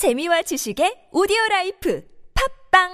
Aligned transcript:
재미와 0.00 0.40
지식의 0.40 1.12
오디오 1.12 1.36
라이프 1.50 2.02
팟빵 2.72 2.88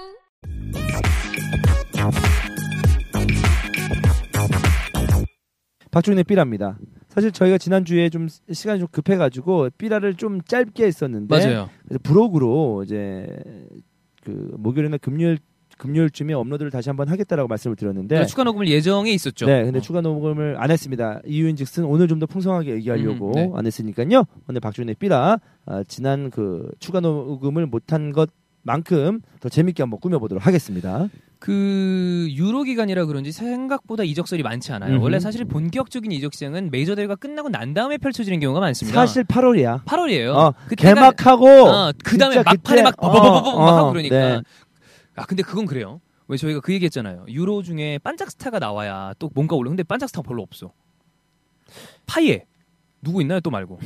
박종윤의 5.89 6.25
삐라입니다. 6.25 6.77
사실 7.07 7.31
저희가 7.31 7.59
지난주에 7.59 8.09
좀 8.09 8.27
시간이 8.51 8.79
좀 8.81 8.89
급해 8.91 9.15
가지고 9.15 9.69
삐라를 9.77 10.15
좀 10.15 10.41
짧게 10.41 10.85
했었는데 10.85 11.33
맞아요. 11.33 11.69
그래서 11.85 11.99
부록으로 12.03 12.83
이제 12.83 13.25
그 14.25 14.51
목요일이나 14.57 14.97
금요일 14.97 15.37
금요일쯤에 15.77 16.33
업로드를 16.33 16.71
다시 16.71 16.89
한번 16.89 17.07
하겠다라고 17.07 17.47
말씀을 17.47 17.75
드렸는데 17.75 18.19
네, 18.19 18.25
추가 18.25 18.43
녹음을 18.43 18.67
예정에 18.67 19.11
있었죠. 19.11 19.45
네, 19.45 19.63
근데 19.63 19.79
어. 19.79 19.81
추가 19.81 20.01
녹음을 20.01 20.55
안 20.59 20.71
했습니다. 20.71 21.21
이유인즉슨 21.25 21.85
오늘 21.85 22.07
좀 22.07 22.17
더 22.17 22.25
풍성하게 22.25 22.71
얘기하려고 22.77 23.27
음, 23.29 23.33
네. 23.33 23.51
안 23.53 23.65
했으니까요. 23.67 24.23
오늘 24.49 24.59
박종윤의 24.59 24.95
삐라 24.95 25.37
아, 25.67 25.83
지난 25.87 26.31
그 26.31 26.71
추가 26.79 26.99
녹음을 26.99 27.67
못한 27.67 28.11
것만큼 28.11 29.21
더 29.39 29.49
재밌게 29.49 29.83
한번 29.83 29.99
꾸며보도록 29.99 30.47
하겠습니다. 30.47 31.07
그 31.39 32.27
유로 32.31 32.63
기간이라 32.63 33.05
그런지 33.05 33.31
생각보다 33.31 34.03
이적설이 34.03 34.41
많지 34.41 34.71
않아요. 34.73 34.95
음흠. 34.95 35.03
원래 35.03 35.19
사실 35.19 35.45
본격적인 35.45 36.11
이적 36.11 36.33
시장은 36.33 36.71
메이저 36.71 36.95
대회가 36.95 37.15
끝나고 37.15 37.49
난 37.49 37.75
다음에 37.75 37.99
펼쳐지는 37.99 38.39
경우가 38.39 38.59
많습니다. 38.61 38.99
사실 38.99 39.23
8월이야. 39.23 39.83
8월이에요. 39.85 40.33
어, 40.33 40.53
개막하고 40.75 41.47
어, 41.47 41.91
그다음에 42.03 42.41
막판에 42.41 42.81
막 42.81 42.97
버버버버버 42.97 43.49
어, 43.49 43.59
막 43.59 43.77
하고 43.77 43.87
어, 43.87 43.91
그러니까. 43.91 44.15
네. 44.37 44.41
아 45.17 45.25
근데 45.25 45.43
그건 45.43 45.65
그래요. 45.65 45.99
왜 46.27 46.37
저희가 46.37 46.59
그 46.61 46.73
얘기했잖아요. 46.73 47.25
유로 47.29 47.63
중에 47.63 47.97
반짝 47.99 48.31
스타가 48.31 48.59
나와야 48.59 49.13
또 49.19 49.29
뭔가 49.33 49.55
올라. 49.55 49.69
근데 49.69 49.83
반짝 49.83 50.09
스타 50.09 50.21
가 50.21 50.27
별로 50.29 50.43
없어. 50.43 50.71
파예 52.05 52.45
누구 53.01 53.21
있나요? 53.21 53.39
또 53.41 53.49
말고. 53.49 53.79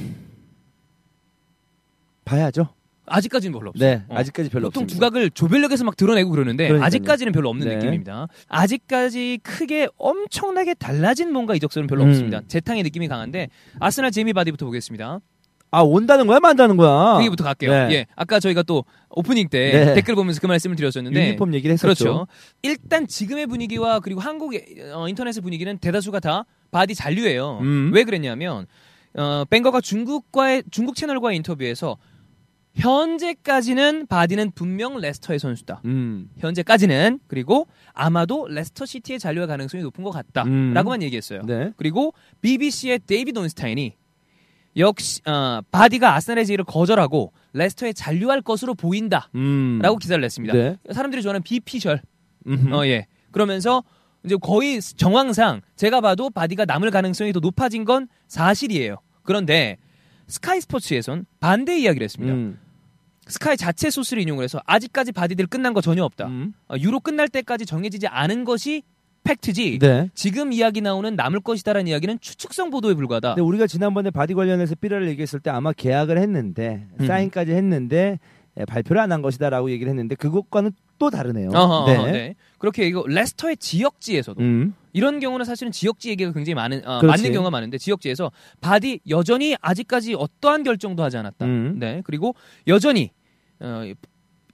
봐야죠. 2.25 2.69
아직까지는 3.05 3.57
별로 3.57 3.69
없어. 3.71 3.83
네, 3.83 4.03
어. 4.07 4.15
아직까지 4.15 4.49
별로 4.49 4.69
보통 4.69 4.83
없습니다. 4.83 5.05
두각을 5.07 5.31
조별리그에서 5.31 5.83
막 5.83 5.97
드러내고 5.97 6.29
그러는데 6.29 6.67
그러니까요. 6.67 6.85
아직까지는 6.85 7.33
별로 7.33 7.49
없는 7.49 7.67
네. 7.67 7.75
느낌입니다. 7.75 8.27
아직까지 8.47 9.39
크게 9.43 9.89
엄청나게 9.97 10.75
달라진 10.75 11.33
뭔가 11.33 11.55
이적설은 11.55 11.87
별로 11.87 12.03
음. 12.03 12.09
없습니다. 12.09 12.41
재탕의 12.47 12.83
느낌이 12.83 13.07
강한데 13.07 13.49
아스날 13.79 14.11
제이미 14.11 14.33
바디부터 14.33 14.65
보겠습니다. 14.65 15.19
아 15.71 15.81
온다는 15.81 16.27
거야, 16.27 16.39
만다는 16.41 16.75
거야. 16.75 17.15
그 17.15 17.21
얘기부터 17.21 17.45
갈게요. 17.45 17.71
네. 17.71 17.87
예, 17.91 18.05
아까 18.15 18.41
저희가 18.41 18.61
또 18.63 18.83
오프닝 19.09 19.47
때 19.47 19.71
네. 19.71 19.93
댓글 19.95 20.15
보면서 20.15 20.41
그 20.41 20.47
말씀을 20.47 20.75
드렸었는데 20.75 21.27
유니폼 21.27 21.53
얘기를 21.53 21.71
했었죠. 21.73 22.03
그렇죠. 22.03 22.27
일단 22.61 23.07
지금의 23.07 23.47
분위기와 23.47 24.01
그리고 24.01 24.19
한국의 24.19 24.91
어, 24.93 25.07
인터넷의 25.07 25.41
분위기는 25.41 25.77
대다수가 25.77 26.19
다 26.19 26.45
바디 26.71 26.93
잔류예요. 26.93 27.59
음. 27.61 27.91
왜 27.93 28.03
그랬냐면 28.03 28.67
어, 29.15 29.45
벵거가 29.49 29.79
중국과의 29.79 30.63
중국 30.71 30.95
채널과의 30.95 31.37
인터뷰에서 31.37 31.97
현재까지는 32.75 34.07
바디는 34.07 34.51
분명 34.51 34.97
레스터의 34.97 35.39
선수다. 35.39 35.81
음. 35.85 36.29
현재까지는 36.37 37.19
그리고 37.27 37.67
아마도 37.93 38.47
레스터 38.47 38.85
시티에 38.85 39.19
잔류할 39.19 39.47
가능성이 39.47 39.83
높은 39.83 40.03
것 40.03 40.13
음. 40.15 40.73
같다라고만 40.73 41.01
얘기했어요. 41.03 41.41
네. 41.45 41.71
그리고 41.77 42.13
BBC의 42.41 42.99
데이비드 43.07 43.39
온스타인이 43.39 43.95
역시 44.77 45.21
어, 45.27 45.61
바디가 45.71 46.15
아스날의 46.15 46.45
제의를 46.45 46.65
거절하고 46.65 47.33
레스터에 47.53 47.93
잔류할 47.93 48.41
것으로 48.41 48.73
보인다라고 48.73 49.29
음. 49.35 49.81
기사를 49.99 50.21
냈습니다. 50.21 50.53
네. 50.53 50.77
사람들이 50.91 51.21
좋아하는 51.21 51.41
비피셜. 51.43 52.01
음흠. 52.47 52.73
어 52.73 52.85
예. 52.87 53.07
그러면서 53.31 53.83
이제 54.23 54.35
거의 54.39 54.81
정황상 54.81 55.61
제가 55.75 56.01
봐도 56.01 56.29
바디가 56.29 56.65
남을 56.65 56.91
가능성이 56.91 57.33
더 57.33 57.39
높아진 57.39 57.85
건 57.85 58.07
사실이에요. 58.27 58.97
그런데 59.23 59.77
스카이 60.27 60.61
스포츠에선 60.61 61.25
반대 61.39 61.77
이야기를 61.79 62.05
했습니다. 62.05 62.33
음. 62.33 62.59
스카이 63.27 63.57
자체 63.57 63.89
소스를 63.89 64.21
인용을 64.23 64.43
해서 64.43 64.59
아직까지 64.65 65.11
바디 65.11 65.32
딜 65.32 65.47
끝난 65.47 65.73
거 65.73 65.81
전혀 65.81 66.03
없다. 66.03 66.27
음. 66.27 66.53
어, 66.69 66.75
유로 66.79 66.99
끝날 66.99 67.27
때까지 67.27 67.65
정해지지 67.65 68.07
않은 68.07 68.45
것이 68.45 68.83
팩트지. 69.23 69.79
네. 69.79 70.09
지금 70.13 70.51
이야기 70.51 70.81
나오는 70.81 71.15
남을 71.15 71.41
것이다라는 71.41 71.87
이야기는 71.87 72.19
추측성 72.19 72.69
보도에 72.69 72.93
불과하다. 72.95 73.35
근데 73.35 73.41
우리가 73.41 73.67
지난번에 73.67 74.09
바디 74.09 74.33
관련해서 74.33 74.75
삐라를 74.75 75.07
얘기했을 75.09 75.39
때 75.39 75.49
아마 75.49 75.71
계약을 75.73 76.17
했는데 76.17 76.87
음. 76.99 77.05
사인까지 77.07 77.51
했는데 77.51 78.19
예, 78.59 78.65
발표를 78.65 79.01
안 79.01 79.11
한 79.11 79.21
것이다라고 79.21 79.71
얘기를 79.71 79.89
했는데 79.89 80.15
그것과는 80.15 80.71
또 80.99 81.09
다르네요. 81.09 81.49
어허, 81.53 81.85
네. 81.91 81.97
어허, 81.97 82.11
네. 82.11 82.35
그렇게 82.57 82.85
이거 82.85 83.03
레스터의 83.07 83.57
지역지에서도 83.57 84.41
음. 84.41 84.73
이런 84.93 85.19
경우는 85.19 85.45
사실은 85.45 85.71
지역지 85.71 86.09
얘기가 86.09 86.33
굉장히 86.33 86.55
많은 86.55 86.85
어. 86.85 87.01
맞는 87.01 87.31
경우가 87.31 87.49
많은데 87.49 87.77
지역지에서 87.77 88.31
바디 88.59 88.99
여전히 89.09 89.55
아직까지 89.61 90.15
어떠한 90.15 90.63
결정도 90.63 91.01
하지 91.01 91.17
않았다. 91.17 91.45
음. 91.45 91.77
네 91.79 92.01
그리고 92.05 92.35
여전히 92.67 93.11
어, 93.61 93.83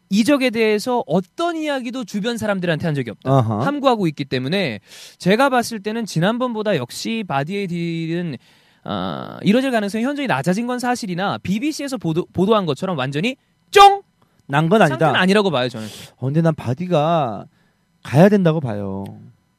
이적에 0.10 0.50
대해서 0.50 1.04
어떤 1.08 1.56
이야기도 1.58 2.04
주변 2.06 2.38
사람들한테 2.38 2.86
한 2.86 2.96
적이 2.96 3.12
없다. 3.12 3.30
아하. 3.32 3.66
함구하고 3.66 4.08
있기 4.08 4.26
때문에 4.26 4.80
제가 5.18 5.50
봤을 5.50 5.82
때는 5.82 6.06
지난번보다 6.06 6.78
역시 6.78 7.24
바디의 7.28 7.68
딜은 7.68 8.38
어, 8.86 9.38
이뤄질 9.44 9.72
가능성이 9.72 10.04
현저히 10.06 10.28
낮아진 10.28 10.66
건 10.66 10.80
사실이나 10.80 11.38
BBC에서 11.40 11.98
보도, 11.98 12.26
보도한 12.32 12.66
것처럼 12.66 12.98
완전히 12.98 13.36
쫑 13.72 14.02
난 14.50 14.70
건 14.70 14.82
아니다. 14.82 14.94
상태는 14.98 15.16
아니라고 15.16 15.52
봐요 15.52 15.68
저는. 15.68 15.88
어, 16.16 16.26
근데 16.28 16.42
난 16.42 16.56
바디가 16.56 17.46
가야 18.04 18.30
된다고 18.30 18.62
봐요. 18.62 19.04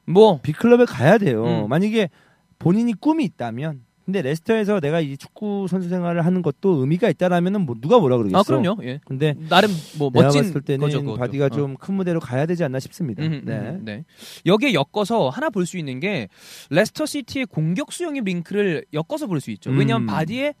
뭐 0.07 0.39
빅클럽에 0.41 0.85
가야 0.85 1.19
돼요. 1.19 1.45
음. 1.65 1.69
만약에 1.69 2.09
본인이 2.57 2.93
꿈이 2.93 3.23
있다면 3.25 3.81
근데 4.09 4.23
레스터에서 4.23 4.79
내가 4.79 5.01
이 5.01 5.17
축구 5.17 5.67
선수 5.69 5.87
생활을 5.87 6.25
하는 6.25 6.41
것도 6.41 6.77
의미가 6.81 7.09
있다라면은 7.11 7.61
뭐 7.61 7.75
누가 7.79 7.99
뭐라 7.99 8.17
그러겠어. 8.17 8.39
아 8.39 8.41
그럼요. 8.43 8.77
예. 8.81 8.99
근데 9.05 9.35
나름 9.49 9.69
뭐 9.99 10.09
멋진 10.11 10.41
봤을 10.41 10.61
때는 10.61 10.79
거죠. 10.79 11.01
그것도. 11.01 11.17
바디가 11.19 11.45
어. 11.45 11.49
좀 11.49 11.68
큰 11.68 11.93
무대로 11.93 12.19
가야 12.19 12.47
되지 12.47 12.63
않나 12.63 12.79
싶습니다. 12.79 13.21
음, 13.23 13.41
네. 13.45 13.53
음, 13.59 13.81
네. 13.85 14.03
여기에 14.47 14.73
엮어서 14.73 15.29
하나 15.29 15.51
볼 15.51 15.67
수 15.67 15.77
있는 15.77 15.99
게 15.99 16.27
레스터 16.71 17.05
시티의 17.05 17.45
공격수 17.45 17.91
영입의 17.91 18.23
링크를 18.25 18.83
엮어서 18.93 19.27
볼 19.27 19.39
수 19.41 19.51
있죠. 19.51 19.69
왜냐하면 19.69 20.05
음. 20.05 20.07
바디에 20.07 20.55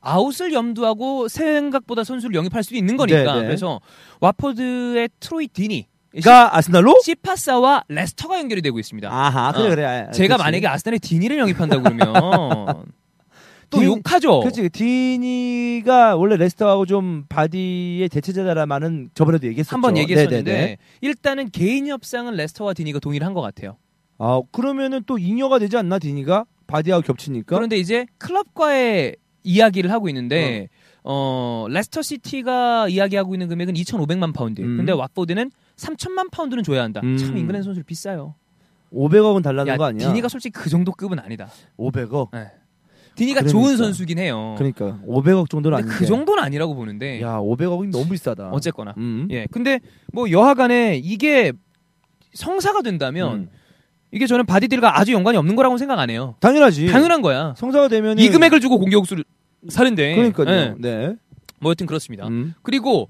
아웃을 0.00 0.52
염두하고 0.52 1.26
생각보다 1.26 2.04
선수를 2.04 2.36
영입할 2.36 2.62
수도 2.62 2.76
있는 2.76 2.96
거니까. 2.96 3.34
네, 3.34 3.40
네. 3.40 3.46
그래서 3.48 3.80
와포드의 4.20 5.08
트로이 5.18 5.48
디니, 5.48 5.88
가 6.22 6.56
아스날로? 6.56 6.94
시파사와 7.02 7.84
레스터가 7.88 8.38
연결이 8.38 8.62
되고 8.62 8.78
있습니다. 8.78 9.08
아하 9.10 9.52
그래 9.52 9.66
어. 9.66 9.70
그래. 9.70 9.84
아, 9.84 10.10
제가 10.12 10.36
그치. 10.36 10.44
만약에 10.44 10.66
아스날의 10.68 11.00
디니를 11.00 11.38
영입한다고 11.38 11.82
그러면 11.82 12.12
또 13.70 13.78
딘- 13.80 13.84
욕하죠. 13.84 14.40
그렇지 14.40 14.68
디니가 14.68 16.16
원래 16.16 16.36
레스터하고 16.36 16.86
좀 16.86 17.24
바디의 17.28 18.08
대체자다라는 18.10 19.10
저번에도 19.14 19.46
얘기했었죠. 19.48 19.74
한번 19.74 19.96
얘기했었는데 19.96 20.52
네네네. 20.52 20.76
일단은 21.00 21.50
개인 21.50 21.88
협상은 21.88 22.34
레스터와 22.34 22.74
디니가 22.74 22.98
동의를 23.00 23.26
한 23.26 23.34
것 23.34 23.40
같아요. 23.40 23.76
아 24.18 24.40
그러면은 24.52 25.02
또 25.06 25.18
잉여가 25.18 25.58
되지 25.58 25.76
않나 25.76 25.98
디니가 25.98 26.44
바디하고 26.68 27.02
겹치니까. 27.02 27.56
그런데 27.56 27.76
이제 27.76 28.06
클럽과의 28.18 29.16
이야기를 29.42 29.90
하고 29.90 30.08
있는데 30.08 30.68
어, 31.02 31.66
레스터 31.68 32.00
시티가 32.02 32.88
이야기하고 32.88 33.34
있는 33.34 33.48
금액은 33.48 33.74
2,500만 33.74 34.32
파운드. 34.32 34.62
음. 34.62 34.76
근데 34.76 34.92
왓포드는 34.92 35.50
3천만 35.76 36.30
파운드는 36.30 36.62
줘야 36.62 36.82
한다. 36.82 37.00
음. 37.02 37.16
참 37.16 37.36
잉글랜드 37.36 37.64
선수들 37.64 37.84
비싸요. 37.84 38.34
500억은 38.92 39.42
달라는 39.42 39.72
야, 39.72 39.76
거 39.76 39.84
아니야? 39.84 40.06
디니가 40.08 40.28
솔직히 40.28 40.52
그 40.52 40.70
정도 40.70 40.92
급은 40.92 41.18
아니다. 41.18 41.48
500억. 41.78 42.30
디니가 43.16 43.40
그러니까. 43.40 43.48
좋은 43.48 43.76
선수긴 43.76 44.18
해요. 44.18 44.54
그러니까 44.58 44.98
500억 45.06 45.48
정도는 45.50 45.78
근데 45.78 45.90
아닌데. 45.90 45.98
그 45.98 46.06
정도는 46.06 46.42
아니라고 46.42 46.74
보는데 46.74 47.20
야 47.22 47.38
500억이 47.38 47.90
너무 47.90 48.08
비싸다. 48.08 48.50
어쨌거나 48.50 48.94
음. 48.98 49.28
예. 49.30 49.46
근데 49.50 49.80
뭐 50.12 50.30
여하간에 50.30 50.96
이게 51.02 51.52
성사가 52.34 52.82
된다면 52.82 53.34
음. 53.34 53.48
이게 54.10 54.26
저는 54.26 54.46
바디 54.46 54.65
deal과 54.65 54.98
아주 54.98 55.12
연관이 55.12 55.36
없는 55.38 55.56
거라고 55.56 55.76
생각 55.78 55.98
안 55.98 56.10
해요. 56.10 56.36
당연하지. 56.40 56.86
당연한 56.88 57.20
거야. 57.22 57.54
성사가 57.56 57.88
되면 57.88 58.18
이 58.18 58.28
금액을 58.28 58.60
주고 58.60 58.78
공격수를 58.78 59.24
사는데. 59.68 60.14
그러니까요. 60.14 60.48
예. 60.48 60.74
네. 60.78 61.14
뭐 61.60 61.70
여튼 61.70 61.86
그렇습니다. 61.86 62.26
음. 62.28 62.54
그리고 62.62 63.08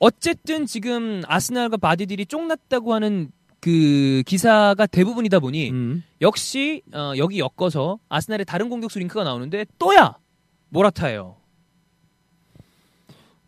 어쨌든 0.00 0.66
지금 0.66 1.22
아스날과 1.26 1.76
바디 1.76 1.98
deal이 1.98 2.26
쫑났다고 2.26 2.92
하는 2.94 3.30
그 3.60 4.22
기사가 4.26 4.86
대부분이다 4.86 5.38
보니 5.38 5.70
음. 5.70 6.02
역시 6.22 6.82
어, 6.94 7.12
여기 7.18 7.38
엮어서 7.40 7.98
아스날의 8.08 8.46
다른 8.46 8.70
공격수 8.70 8.98
링크가 8.98 9.22
나오는데 9.24 9.66
또야 9.78 10.16
모라타예요. 10.70 11.36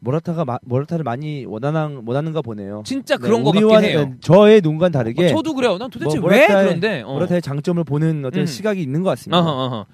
모라타가 0.00 0.44
마, 0.44 0.58
모라타를 0.64 1.04
많이 1.04 1.44
원하는 1.46 2.02
원하는가 2.04 2.42
보네요. 2.42 2.82
진짜 2.84 3.16
네, 3.16 3.22
그런 3.22 3.44
거 3.44 3.52
같긴 3.52 3.64
우리와는 3.64 3.88
해요. 3.88 4.12
저의 4.20 4.60
눈과는 4.60 4.90
다르게 4.92 5.26
어, 5.26 5.28
저도 5.28 5.54
그래요. 5.54 5.78
난 5.78 5.88
도대체 5.90 6.18
뭐 6.18 6.30
왜 6.30 6.46
그런데? 6.48 7.02
어. 7.02 7.12
모라타의 7.12 7.40
장점을 7.40 7.82
보는 7.84 8.24
어떤 8.24 8.42
음. 8.42 8.46
시각이 8.46 8.82
있는 8.82 9.02
것 9.02 9.10
같습니다. 9.10 9.38
어허, 9.38 9.50
어허. 9.64 9.86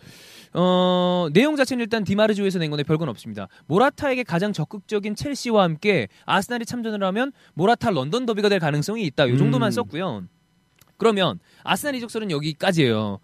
어, 0.55 1.29
내용 1.33 1.57
자체는 1.57 1.83
일단 1.83 2.05
디마르조에서 2.05 2.59
낸 2.59 2.71
건데 2.71 2.83
별건 2.83 3.09
없습니다. 3.09 3.49
모라타에게 3.67 4.23
가장 4.23 4.53
적극적인 4.53 5.15
첼시와 5.15 5.63
함께 5.63 6.09
아스날이 6.25 6.65
참전을 6.65 7.03
하면 7.05 7.33
모라타 7.55 7.91
런던 7.91 8.27
더비가 8.27 8.49
될 8.49 8.59
가능성이 8.59 9.05
있다. 9.07 9.29
요 9.29 9.37
정도만 9.37 9.69
음. 9.69 9.71
썼고요. 9.71 10.25
그러면 10.97 11.39
아스날 11.63 11.95
이적설은 11.97 12.31
여기까지예요. 12.31 13.21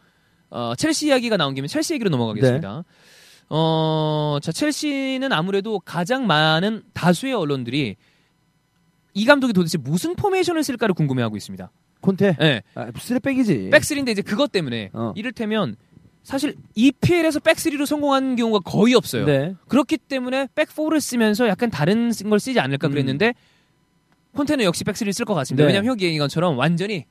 어, 0.50 0.75
첼시 0.76 1.09
이야기가 1.09 1.37
나온 1.37 1.55
김에 1.55 1.67
첼시 1.67 1.94
얘기로 1.94 2.11
넘어가겠습니다. 2.11 2.85
어, 3.50 4.38
자, 4.41 4.53
첼시는 4.53 5.32
아무래도 5.32 5.81
가장 5.81 6.27
많은 6.27 6.82
다수의 6.93 7.35
언론들이 7.35 7.97
이 9.15 9.25
감독이 9.25 9.53
도대체 9.53 9.79
무슨 9.79 10.15
포메이션을 10.17 10.62
쓸까를 10.65 10.94
궁금해하고 10.94 11.37
있습니다. 11.37 11.70
콘테. 12.00 12.37
예. 12.41 12.62
아, 12.75 12.91
쓰리백이지. 12.96 13.70
back 13.70 13.83
three인데 13.83 14.12
이제 14.12 14.23
그것 14.23 14.53
때문에 14.53 14.91
어. 14.93 15.12
이를테면 15.17 15.77
사실 16.25 16.56
EPL에서 16.75 17.38
back 17.38 17.56
three로 17.56 17.87
성공한 17.87 18.35
경우가 18.35 18.61
거의 18.65 18.94
없어요. 18.94 19.26
네. 19.26 19.55
그렇기 19.69 19.99
때문에 19.99 20.49
back 20.55 20.70
four를 20.70 21.00
쓰면서 21.00 21.47
약간 21.49 21.71
다른 21.71 22.11
걸 22.12 22.41
쓰지 22.41 22.59
않을까 22.59 22.88
음. 22.88 22.91
그랬는데 22.93 23.35
콘테는 24.35 24.65
역시 24.65 24.82
back 24.85 24.93
three를 24.93 25.12
쓸 25.12 25.25
것 25.26 25.35
같습니다. 25.35 25.62
네. 25.65 25.69
왜냐면 25.69 25.91
형이 25.91 26.03
얘기한 26.03 26.25
것처럼 26.26 26.56
완전히 26.59 27.05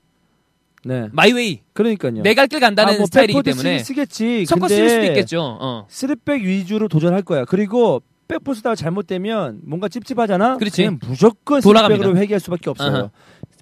네. 0.83 1.07
my 1.13 1.32
way 1.32 1.61
그러니까요. 1.73 2.23
내 2.23 2.33
갈 2.33 2.47
길 2.47 2.59
간다는 2.59 2.95
아, 2.95 2.97
뭐 2.97 3.05
스타일이기 3.05 3.41
때문에 3.43 3.79
쓰, 3.79 3.85
쓰겠지. 3.85 4.45
섞어 4.45 4.67
쓸 4.67 4.89
수도 4.89 5.03
있겠죠. 5.05 5.57
어. 5.61 5.85
쓰리백 5.89 6.41
위주로 6.41 6.87
도전할 6.89 7.21
거야. 7.21 7.45
그리고 7.45 8.01
back 8.27 8.39
four 8.39 8.51
쓰다가 8.51 8.75
잘못되면 8.75 9.61
뭔가 9.63 9.87
찝찝하잖아. 9.87 10.57
그렇지. 10.57 10.89
무조건. 11.07 11.61
쓰리백으로 11.61 12.17
회귀할 12.17 12.39
수밖에 12.39 12.69
없어요. 12.69 12.95
아하. 12.95 13.11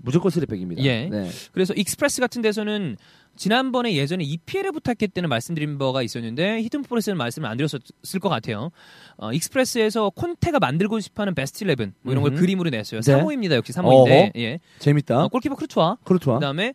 무조건 0.01 0.31
쓰리백입니다. 0.31 0.81
예. 0.83 1.09
네. 1.11 1.29
그래서 1.51 1.73
익스프레스 1.75 2.21
같은 2.21 2.41
데서는 2.41 2.97
지난번에 3.35 3.95
예전에 3.95 4.23
EPL에 4.23 4.71
부탁했 4.71 5.13
때는 5.13 5.29
말씀드린 5.29 5.77
바가 5.77 6.01
있었는데 6.03 6.61
히든포레스는 6.63 7.17
말씀을 7.17 7.49
안 7.49 7.57
드렸을 7.57 7.79
것 8.21 8.29
같아요. 8.29 8.71
어, 9.17 9.31
익스프레스에서 9.33 10.11
콘테가 10.11 10.59
만들고 10.59 10.99
싶어하는 10.99 11.33
베스트 11.33 11.59
11 11.59 11.93
뭐 12.01 12.11
이런 12.11 12.23
걸 12.23 12.33
음흠. 12.33 12.41
그림으로 12.41 12.69
냈어요. 12.69 13.01
네. 13.01 13.13
3-5-2입니다. 13.13 13.53
역시 13.53 13.73
3-5-2인데 13.73 14.11
어허. 14.11 14.31
예. 14.37 14.59
재밌다. 14.79 15.25
어, 15.25 15.27
골키퍼 15.29 15.55
쿠르투아 15.55 15.97
쿠르투아 16.03 16.35
그다음에 16.35 16.73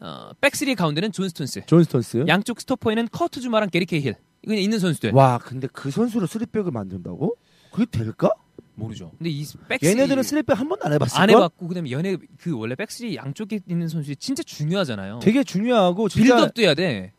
어, 0.00 0.30
back 0.40 0.55
three 0.55 0.74
가운데는 0.74 1.12
존 1.12 1.28
스톤스. 1.28 1.62
존 1.66 1.84
스톤스. 1.84 2.24
양쪽 2.26 2.60
스토퍼에는 2.60 3.08
커트 3.12 3.40
주마랑 3.40 3.70
게리 3.70 3.86
케이힐. 3.86 4.16
이거 4.42 4.54
있는 4.54 4.80
선수들. 4.80 5.12
와, 5.14 5.38
근데 5.38 5.68
그 5.72 5.92
선수로 5.92 6.26
쓰리백을 6.26 6.72
만든다고? 6.72 7.36
그게 7.70 7.86
될까? 7.86 8.30
모르죠. 8.74 9.12
근데 9.18 9.30
이 9.30 9.44
back 9.68 9.78
three 9.78 9.90
얘네들은 9.90 10.22
쓰리백 10.22 10.58
한 10.58 10.68
번도 10.68 10.86
안 10.86 10.92
해봤을 10.94 11.20
안 11.20 11.26
걸? 11.26 11.36
해봤고 11.36 11.68
그다음에 11.68 11.90
연애 11.90 12.16
그 12.38 12.56
원래 12.56 12.74
back 12.74 12.93
three 12.93 13.16
양쪽에 13.16 13.60
있는 13.68 13.88
선수들이 13.88 14.16
진짜 14.16 14.42
중요하잖아요. 14.42 15.20
되게 15.22 15.44
중요하고 15.44 16.08
진짜 16.08 16.34
빌드업도 16.36 16.62
해야 16.62 16.74
돼. 16.74 17.12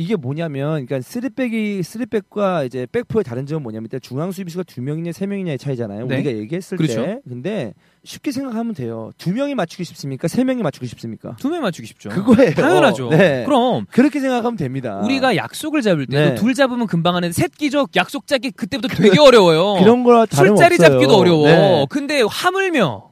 이게 0.00 0.16
뭐냐면 0.16 0.86
그러니까 0.86 1.02
쓰리백이 1.02 1.82
쓰리백과 1.82 2.64
이제 2.64 2.86
back 2.90 3.03
four의 3.03 3.22
다른 3.22 3.44
점은 3.44 3.62
뭐냐면 3.62 3.84
일단 3.84 4.00
중앙 4.00 4.32
수비수가 4.32 4.62
두 4.64 4.80
명이냐 4.80 5.12
세 5.12 5.26
명이냐의 5.26 5.58
차이잖아요. 5.58 6.06
네. 6.06 6.14
우리가 6.14 6.30
얘기했을 6.38 6.78
그렇죠. 6.78 7.04
때. 7.04 7.20
근데 7.28 7.74
쉽게 8.04 8.32
생각하면 8.32 8.72
돼요. 8.74 9.10
두 9.18 9.30
명이 9.34 9.54
맞추기 9.54 9.84
쉽습니까? 9.84 10.26
세 10.26 10.42
명이 10.42 10.62
맞추기 10.62 10.86
쉽습니까? 10.86 11.36
두명 11.38 11.60
맞추기 11.60 11.86
쉽죠. 11.86 12.08
그거예요. 12.08 12.54
당연하죠. 12.54 13.10
네. 13.10 13.44
그럼 13.44 13.84
그렇게 13.90 14.20
생각하면 14.20 14.56
됩니다. 14.56 15.00
우리가 15.04 15.36
약속을 15.36 15.82
잡을 15.82 16.06
때도 16.06 16.30
네. 16.30 16.34
둘 16.34 16.54
잡으면 16.54 16.86
금방 16.86 17.14
하는데 17.16 17.30
셋 17.34 17.54
끼적 17.54 17.94
약속 17.96 18.26
잡기 18.26 18.52
그때부터 18.52 18.88
되게 18.88 19.20
어려워요. 19.20 19.82
그런 19.82 20.02
다름 20.30 20.56
술자리 20.56 20.76
없어요. 20.76 20.88
잡기도 20.92 21.16
어려워. 21.18 21.46
네. 21.46 21.86
근데 21.90 22.22
하물며 22.26 23.10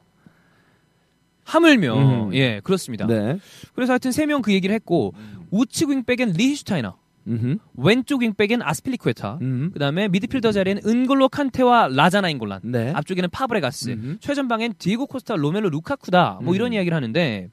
하물며 1.43 1.95
음. 2.27 2.33
예 2.33 2.61
그렇습니다. 2.63 3.05
네. 3.07 3.37
그래서 3.75 3.93
하여튼 3.93 4.11
세 4.11 4.25
명 4.25 4.41
그 4.41 4.53
얘기를 4.53 4.73
했고 4.73 5.13
우측 5.51 5.89
윙백엔 5.89 6.33
리히슈타이너, 6.33 6.97
음흠. 7.27 7.57
왼쪽 7.75 8.21
윙백엔 8.21 8.61
아스필리쿠에타, 8.61 9.39
음. 9.41 9.71
그다음에 9.73 10.07
미드필더 10.07 10.51
자리에는 10.51 10.81
은골로 10.85 11.29
칸테와 11.29 11.89
라자 11.89 12.29
나잉골란, 12.29 12.61
네. 12.63 12.91
앞쪽에는 12.95 13.29
파브레가스, 13.29 13.89
음흠. 13.91 14.17
최전방엔 14.19 14.75
디에고 14.79 15.05
코스타, 15.07 15.35
로멜로 15.35 15.69
루카쿠다. 15.69 16.39
뭐 16.43 16.53
음. 16.53 16.55
이런 16.55 16.73
이야기를 16.73 16.95
하는데 16.95 17.49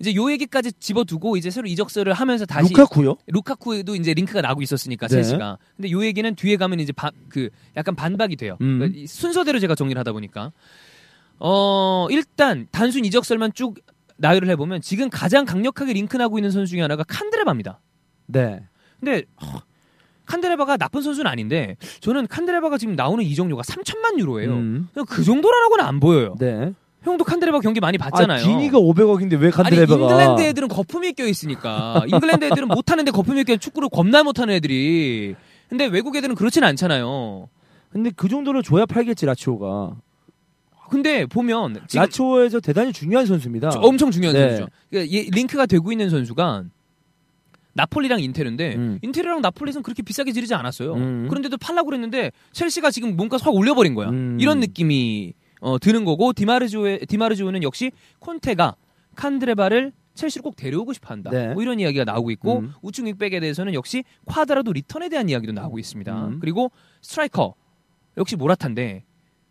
이제 0.00 0.12
요 0.16 0.30
얘기까지 0.32 0.72
집어두고 0.72 1.36
이제 1.36 1.50
새로 1.50 1.68
이적설을 1.68 2.12
하면서 2.12 2.44
다시 2.44 2.72
루카쿠요? 2.74 3.16
루카쿠에도 3.28 3.94
이제 3.94 4.12
링크가 4.12 4.40
나고 4.40 4.60
있었으니까 4.60 5.06
네. 5.06 5.14
첼시가. 5.16 5.56
근데 5.76 5.90
요 5.92 6.04
얘기는 6.04 6.34
뒤에 6.34 6.56
가면 6.56 6.80
이제 6.80 6.92
바- 6.92 7.12
그 7.28 7.48
약간 7.76 7.94
반박이 7.94 8.34
돼요. 8.36 8.58
음. 8.60 8.78
그러니까 8.80 8.98
이 9.00 9.06
순서대로 9.06 9.60
제가 9.60 9.76
정리를 9.76 9.98
하다 10.00 10.12
보니까 10.12 10.50
어 11.38 12.08
일단 12.10 12.66
단순 12.72 13.04
이적설만 13.04 13.52
쭉 13.54 13.76
나열을 14.16 14.48
해보면 14.50 14.80
지금 14.80 15.10
가장 15.10 15.44
강력하게 15.44 15.92
링크 15.92 16.16
나고 16.16 16.38
있는 16.38 16.50
선수 16.50 16.70
중에 16.70 16.82
하나가 16.82 17.04
칸드레바입니다. 17.04 17.80
네. 18.26 18.62
근데 19.00 19.24
허, 19.42 19.60
칸드레바가 20.26 20.76
나쁜 20.76 21.02
선수는 21.02 21.30
아닌데 21.30 21.76
저는 22.00 22.26
칸드레바가 22.26 22.78
지금 22.78 22.96
나오는 22.96 23.22
이적료가 23.24 23.62
3천만 23.62 24.18
유로예요. 24.18 24.52
음. 24.52 24.88
그 25.08 25.24
정도라고는 25.24 25.84
안 25.84 26.00
보여요. 26.00 26.34
네. 26.38 26.72
형도 27.02 27.22
칸드레바 27.24 27.60
경기 27.60 27.80
많이 27.80 27.98
봤잖아요. 27.98 28.40
아, 28.40 28.42
디니가 28.42 28.78
500억인데 28.78 29.38
왜 29.38 29.46
아니 29.46 29.50
칸드레바가 29.52 30.02
잉글랜드 30.02 30.42
애들은 30.42 30.68
거품이 30.68 31.12
껴 31.12 31.26
있으니까 31.26 32.02
잉글랜드 32.08 32.46
애들은 32.46 32.68
못하는데 32.68 33.10
거품이 33.10 33.44
껴 33.44 33.56
축구를 33.56 33.90
겁나 33.90 34.22
못하는 34.22 34.54
애들이 34.54 35.34
근데 35.68 35.86
외국 35.86 36.16
애들은 36.16 36.34
그렇진 36.34 36.64
않잖아요 36.64 37.48
근데 37.90 38.10
그 38.10 38.28
정도로 38.28 38.62
줘야 38.62 38.86
팔겠지 38.86 39.24
라치오가. 39.24 39.94
근데 40.90 41.26
보면 41.26 41.80
지금 41.88 42.02
라치오에서 42.02 42.60
대단히 42.60 42.92
중요한 42.92 43.26
선수입니다. 43.26 43.70
저- 43.70 43.80
엄청 43.80 44.10
중요한 44.10 44.34
네. 44.36 44.42
선수죠 44.56 44.68
그러니까 44.90 45.14
얘 45.16 45.26
링크가 45.30 45.66
되고 45.66 45.90
있는 45.92 46.10
선수가 46.10 46.64
나폴리랑 47.74 48.20
인테르인데 48.20 48.76
음. 48.76 48.98
인테르랑 49.02 49.40
나폴리는 49.40 49.82
그렇게 49.82 50.02
비싸게 50.02 50.32
지르지 50.32 50.54
않았어요 50.54 50.94
음. 50.94 51.26
그런데도 51.28 51.56
팔라고 51.56 51.86
그랬는데 51.86 52.30
첼시가 52.52 52.90
지금 52.90 53.16
뭔가 53.16 53.36
확 53.40 53.52
올려버린 53.52 53.94
거야 53.94 54.10
음. 54.10 54.38
이런 54.40 54.60
느낌이 54.60 55.32
어, 55.60 55.78
드는 55.78 56.04
거고 56.04 56.32
디마르조의 56.32 57.06
디마르조는 57.06 57.62
역시 57.62 57.90
콘테가 58.20 58.76
칸드레바를 59.16 59.92
첼시로 60.14 60.42
꼭 60.42 60.54
데려오고 60.54 60.92
싶어한다. 60.92 61.30
네. 61.30 61.48
뭐 61.54 61.62
이런 61.62 61.80
이야기가 61.80 62.04
나오고 62.04 62.30
있고 62.32 62.60
음. 62.60 62.72
우측 62.82 63.04
윙백에 63.06 63.40
대해서는 63.40 63.74
역시 63.74 64.04
콰드라도 64.26 64.72
리턴에 64.72 65.08
대한 65.08 65.28
이야기도 65.28 65.52
나오고 65.52 65.80
있습니다. 65.80 66.26
음. 66.26 66.38
그리고 66.40 66.70
스트라이커 67.02 67.54
역시 68.18 68.36
모라타인데 68.36 69.02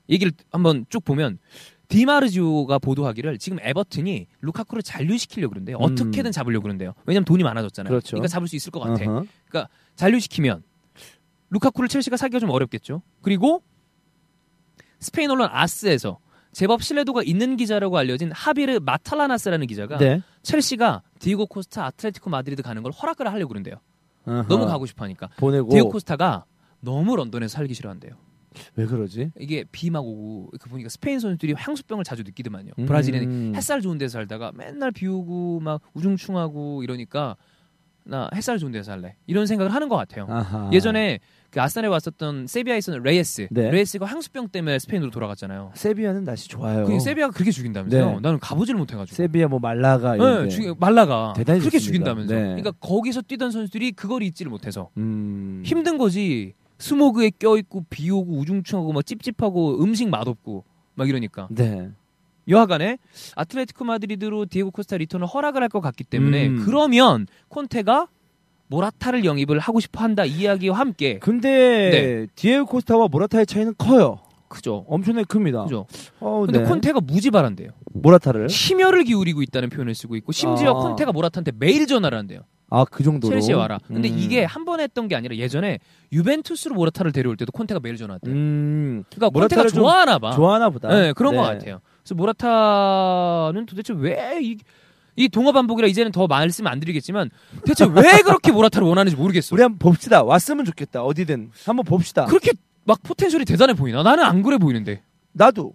얘기를 0.09 0.31
한번 0.51 0.85
쭉 0.89 1.03
보면 1.03 1.39
디마르지오가 1.87 2.79
보도하기를 2.79 3.37
지금 3.37 3.59
에버튼이 3.61 4.27
루카쿠를 4.41 4.81
잔류시키려고 4.83 5.51
그러는데요. 5.51 5.77
음. 5.77 5.83
어떻게든 5.83 6.31
잡으려고 6.31 6.63
그러는데요. 6.63 6.93
왜냐면 7.05 7.25
돈이 7.25 7.43
많아졌잖아요. 7.43 7.89
그렇죠. 7.89 8.11
그러니까 8.11 8.27
잡을 8.27 8.47
수 8.47 8.55
있을 8.55 8.71
것 8.71 8.79
같아. 8.79 9.03
어허. 9.03 9.25
잔류시키면 9.95 10.63
루카쿠를 11.51 11.87
첼시가 11.89 12.17
사기가 12.17 12.39
좀 12.39 12.49
어렵겠죠. 12.49 13.03
그리고 13.21 13.61
스페인 14.99 15.29
언론 15.29 15.49
아스에서 15.51 16.19
제법 16.51 16.81
신뢰도가 16.83 17.23
있는 17.23 17.57
기자라고 17.57 17.97
알려진 17.97 18.31
하비르 18.31 18.79
마탈라나스라는 18.83 19.67
기자가 19.67 19.97
네. 19.97 20.21
첼시가 20.41 21.01
디에고 21.19 21.45
코스타 21.45 21.85
아틀레티코 21.85 22.29
마드리드 22.29 22.61
가는 22.63 22.81
걸 22.81 22.91
허락을 22.91 23.27
하려고 23.31 23.49
그런대요. 23.49 23.75
어허. 24.25 24.47
너무 24.47 24.65
가고 24.65 24.85
싶어 24.85 25.03
하니까. 25.05 25.29
보내고 25.37 25.69
디에고 25.69 25.89
코스타가 25.89 26.45
너무 26.79 27.15
런던에서 27.15 27.55
살기 27.57 27.73
싫어한대요. 27.73 28.13
왜 28.75 28.85
그러지? 28.85 29.31
이게 29.39 29.63
비 29.71 29.89
막 29.89 30.05
오고 30.05 30.51
그 30.59 30.69
보니까 30.69 30.89
스페인 30.89 31.19
선수들이 31.19 31.53
향수병을 31.57 32.03
자주 32.03 32.23
느끼더만요. 32.23 32.71
음. 32.79 32.85
브라질에는 32.85 33.55
햇살 33.55 33.81
좋은 33.81 33.97
데서 33.97 34.13
살다가 34.13 34.51
맨날 34.55 34.91
비 34.91 35.07
오고 35.07 35.59
막 35.59 35.81
우중충하고 35.93 36.83
이러니까 36.83 37.35
나 38.05 38.29
햇살 38.35 38.57
좋은 38.57 38.71
데서 38.71 38.91
살래. 38.91 39.15
이런 39.27 39.45
생각을 39.45 39.73
하는 39.73 39.87
것 39.87 39.95
같아요. 39.95 40.25
아하. 40.29 40.69
예전에 40.73 41.19
그 41.49 41.61
아스날에 41.61 41.87
왔었던 41.87 42.47
세비야에 42.47 42.79
있었던 42.79 43.01
레예스. 43.03 43.47
네. 43.51 43.69
레예스가 43.71 44.05
향수병 44.07 44.49
때문에 44.49 44.77
스페인으로 44.79 45.09
돌아갔잖아요. 45.11 45.71
세비야는 45.75 46.25
날씨 46.25 46.49
좋아요. 46.49 46.85
그 46.85 46.99
세비야가 46.99 47.31
그렇게 47.31 47.51
죽인다면서요? 47.51 48.05
네. 48.15 48.19
나는 48.19 48.39
가보지를 48.39 48.77
못해가지고. 48.77 49.15
세비야 49.15 49.47
뭐 49.47 49.59
말라가 49.59 50.15
네, 50.17 50.43
데. 50.43 50.49
죽- 50.49 50.77
말라가 50.79 51.33
대단히 51.37 51.59
그렇게 51.61 51.77
좋습니다. 51.79 52.13
죽인다면서. 52.13 52.33
네. 52.33 52.41
그러니까 52.61 52.71
거기서 52.81 53.21
뛰던 53.21 53.51
선수들이 53.51 53.91
그걸 53.93 54.23
잊지를 54.23 54.49
못해서 54.49 54.89
음. 54.97 55.61
힘든 55.65 55.97
거지. 55.97 56.55
스모그에 56.87 57.31
껴있고 57.39 57.85
비 57.89 58.09
오고 58.11 58.33
우중충하고 58.39 58.91
막 58.91 59.05
찝찝하고 59.05 59.81
음식 59.81 60.09
맛없고 60.09 60.65
막 60.95 61.07
이러니까. 61.07 61.47
네. 61.49 61.89
여하간에 62.49 62.97
아틀레티코 63.37 63.85
마드리드로 63.85 64.47
디에고 64.47 64.69
코스타 64.71 64.97
리턴을 64.97 65.25
허락을 65.27 65.61
할 65.61 65.69
것 65.69 65.79
같기 65.79 66.03
때문에 66.03 66.49
음. 66.49 66.61
그러면 66.65 67.25
콘테가 67.47 68.07
모라타를 68.67 69.23
영입을 69.23 69.59
하고 69.59 69.79
싶어 69.79 70.01
한다 70.03 70.25
이 70.25 70.41
이야기와 70.41 70.77
함께 70.77 71.19
근데 71.19 71.89
네. 71.89 72.27
디에고 72.35 72.65
코스타와 72.65 73.07
모라타의 73.07 73.45
차이는 73.45 73.75
커요. 73.77 74.19
그죠. 74.49 74.85
엄청나게 74.89 75.25
큽니다. 75.29 75.63
그죠. 75.63 75.85
어, 76.19 76.43
근데 76.45 76.59
네. 76.59 76.65
콘테가 76.65 76.99
무지 77.01 77.19
바란대요. 77.19 77.69
모라타를 77.93 78.49
심혈을 78.49 79.05
기울이고 79.05 79.41
있다는 79.41 79.69
표현을 79.69 79.95
쓰고 79.95 80.17
있고 80.17 80.31
심지어 80.33 80.71
아. 80.71 80.73
콘테가 80.73 81.13
모라타한테 81.13 81.53
매일 81.57 81.87
전화를 81.87 82.17
한대요. 82.17 82.41
아 82.75 82.85
그 82.85 83.03
정도로 83.03 83.33
첼시에 83.35 83.53
와라. 83.53 83.79
근데 83.87 84.09
음. 84.09 84.17
이게 84.17 84.43
한 84.45 84.65
번 84.65 84.79
했던 84.79 85.07
게 85.07 85.15
아니라 85.15 85.35
예전에 85.35 85.79
유벤투스로 86.11 86.73
모라타를 86.75 87.11
데려올 87.11 87.37
때도 87.37 87.51
콘테가 87.51 87.79
매일 87.81 87.97
전화했대요. 87.97 88.33
음 88.33 89.03
그러니까 89.13 89.39
콘테가 89.39 89.67
좀 89.67 89.81
좋아하나 89.81 90.17
봐. 90.19 90.31
좋아하나 90.31 90.69
보다. 90.69 90.87
네, 90.89 91.13
그런 91.13 91.33
네. 91.33 91.37
것 91.37 91.43
같아요. 91.43 91.79
그래서 92.01 92.15
모라타는 92.15 93.65
도대체 93.65 93.93
왜 93.95 94.39
이, 94.41 94.57
이 95.15 95.29
동어 95.29 95.51
반복이라 95.51 95.87
이제는 95.87 96.11
더 96.11 96.27
말씀 96.27 96.65
안 96.67 96.79
드리겠지만 96.79 97.29
대체 97.65 97.85
왜 97.85 97.91
그렇게 98.23 98.51
모라타를 98.51 98.87
원하는지 98.87 99.15
모르겠어. 99.15 99.55
우리 99.55 99.61
한번 99.61 99.77
봅시다. 99.79 100.23
왔으면 100.23 100.65
좋겠다. 100.65 101.03
어디든 101.03 101.51
한번 101.65 101.85
봅시다. 101.85 102.25
그렇게 102.25 102.51
막 102.85 103.01
potential이 103.03 103.45
대단해 103.45 103.73
보이나? 103.73 104.01
나는 104.03 104.23
안 104.23 104.41
그래 104.41 104.57
보이는데. 104.57 105.01
나도 105.33 105.73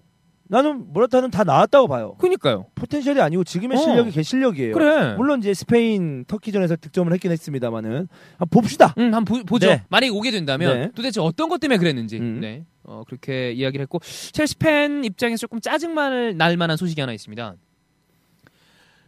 나는 0.49 0.93
모라타는 0.93 1.31
다 1.31 1.45
나왔다고 1.45 1.89
봐요. 1.89 2.17
그니까요. 2.19 2.67
potential이 2.75 3.21
아니고 3.21 3.45
지금의 3.45 3.77
어. 3.77 3.81
실력이 3.81 4.11
걔 4.11 4.23
실력이에요. 4.23 4.75
그래. 4.75 5.15
물론 5.15 5.41
이제 5.41 5.53
스페인 5.53 6.25
터키전에서 6.25 6.77
득점을 6.77 7.13
했긴 7.13 7.31
했습니다만은 7.31 8.09
한번 8.39 8.49
봅시다. 8.51 8.95
음, 8.97 9.15
한번 9.15 9.45
보, 9.45 9.59
죠 9.59 9.69
네. 9.69 9.85
만약에 9.89 10.11
오게 10.11 10.31
된다면 10.31 10.79
네. 10.79 10.91
도대체 10.95 11.21
어떤 11.21 11.51
것 11.51 11.61
때문에 11.61 11.77
그랬는지. 11.79 12.19
음. 12.19 12.41
네. 12.41 12.65
어, 12.85 13.03
그렇게 13.07 13.53
이야기를 13.53 13.83
했고 13.83 14.01
첼시 14.33 14.57
팬 14.57 15.05
입장에서 15.05 15.41
조금 15.41 15.61
짜증만 15.61 16.39
날 16.39 16.57
만한 16.57 16.79
소식이 16.79 16.99
하나 17.01 17.13
있습니다. 17.13 17.55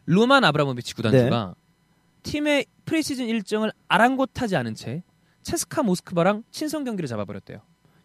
로만 0.05 0.45
아브라모비치 0.45 0.95
구단주가 0.95 1.55
네. 1.57 2.31
팀의 2.31 2.67
프리시즌 2.85 3.27
일정을 3.27 3.73
아랑곳하지 3.89 4.57
않은 4.57 4.75
채 4.75 5.03
체스카 5.43 5.83
모스크바랑 5.83 6.43
친선 6.51 6.85
경기를 6.85 7.09
잡아버렸대요. 7.09 7.61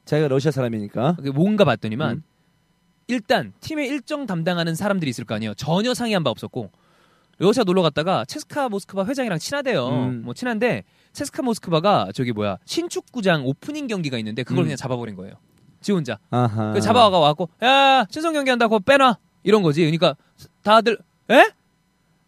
자기가 0.06 0.30
러시아 0.30 0.52
사람이니까. 0.52 1.18
뭔가 1.34 1.66
봤더니만 1.66 2.18
음. 2.18 2.24
일단 3.08 3.54
팀의 3.60 3.88
일정 3.88 4.26
담당하는 4.26 4.76
사람들이 4.76 5.10
있을 5.10 5.26
거 5.26 5.36
아니에요. 5.36 5.54
전혀 5.56 5.94
상의한 5.94 6.24
바 6.24 6.30
없었고 6.30 6.72
러시아 7.38 7.64
놀러 7.64 7.82
갔다가 7.82 8.26
체스카 8.26 8.70
모스크바 8.70 9.06
회장이랑 9.06 9.40
친하대요. 9.40 9.88
음. 9.90 10.22
뭐 10.24 10.34
친한데 10.34 10.84
체스카 11.12 11.44
모스크바가 11.44 12.12
저기 12.14 12.32
뭐야 12.32 12.58
신축구장 12.66 13.46
오프닝 13.46 13.88
경기가 13.88 14.18
있는데 14.20 14.44
그걸 14.44 14.64
음. 14.64 14.66
그냥 14.66 14.78
잡아버린 14.78 15.16
거예요. 15.16 15.36
지 15.82 15.92
혼자. 15.92 16.18
그 16.74 16.82
잡아와가 16.82 17.20
왔고 17.20 17.50
야 17.64 18.06
친선 18.10 18.34
경기 18.34 18.50
한다고 18.50 18.80
빼놔 18.80 19.18
이런 19.44 19.62
거지. 19.62 19.82
그러니까 19.82 20.16
다들 20.64 20.98
에? 21.30 21.52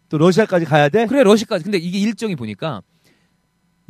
또 0.08 0.18
러시아까지 0.18 0.64
가야 0.64 0.88
돼? 0.88 1.06
그래 1.06 1.22
러시아까지. 1.22 1.64
근데 1.64 1.78
이게 1.78 1.98
일정이 1.98 2.36
보니까 2.36 2.82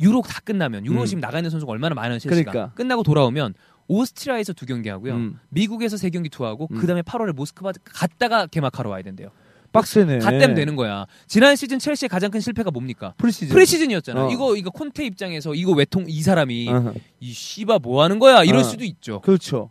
유로 0.01 0.21
다 0.21 0.39
끝나면 0.43 0.85
유로 0.85 1.01
음. 1.01 1.05
지금 1.05 1.21
나가 1.21 1.37
있는 1.37 1.49
선수가 1.49 1.71
얼마나 1.71 1.93
많아요 1.93 2.19
첼시가. 2.19 2.51
그러니까. 2.51 2.73
끝나고 2.73 3.03
돌아오면 3.03 3.53
오스트리아에서 3.89 4.53
두 4.53 4.65
경기 4.65 4.87
하고요. 4.87 5.15
음. 5.15 5.39
미국에서 5.49 5.97
세 5.97 6.09
경기 6.09 6.29
투하하고 6.29 6.69
음. 6.71 6.77
그다음에 6.77 7.01
8월에 7.01 7.33
모스크바 7.33 7.73
갔다가 7.83 8.45
개막하러 8.45 8.89
와야 8.89 9.01
된대요. 9.01 9.29
빡세네. 9.71 10.19
갔다면 10.19 10.55
되는 10.55 10.75
거야. 10.75 11.05
지난 11.27 11.55
시즌 11.55 11.77
첼시의 11.77 12.09
가장 12.09 12.31
큰 12.31 12.39
실패가 12.39 12.71
뭡니까? 12.71 13.13
프리시즌. 13.17 13.49
프리시즌이었잖아. 13.53 14.25
어. 14.27 14.31
이거 14.31 14.55
이거 14.55 14.69
콘테 14.71 15.05
입장에서 15.05 15.53
이거 15.53 15.73
외통 15.73 16.05
이 16.07 16.21
사람이 16.21 16.69
아하. 16.69 16.93
이 17.19 17.31
씨바 17.31 17.79
뭐 17.79 18.01
하는 18.03 18.17
거야? 18.19 18.43
이럴 18.43 18.61
어. 18.61 18.63
수도 18.63 18.83
있죠. 18.85 19.21
그렇죠. 19.21 19.69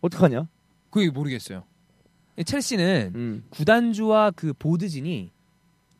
어떡하냐? 0.00 0.48
그게 0.90 1.08
모르겠어요. 1.10 1.62
첼시는 2.44 3.12
음. 3.14 3.44
구단주와 3.50 4.32
그 4.32 4.52
보드진이 4.58 5.30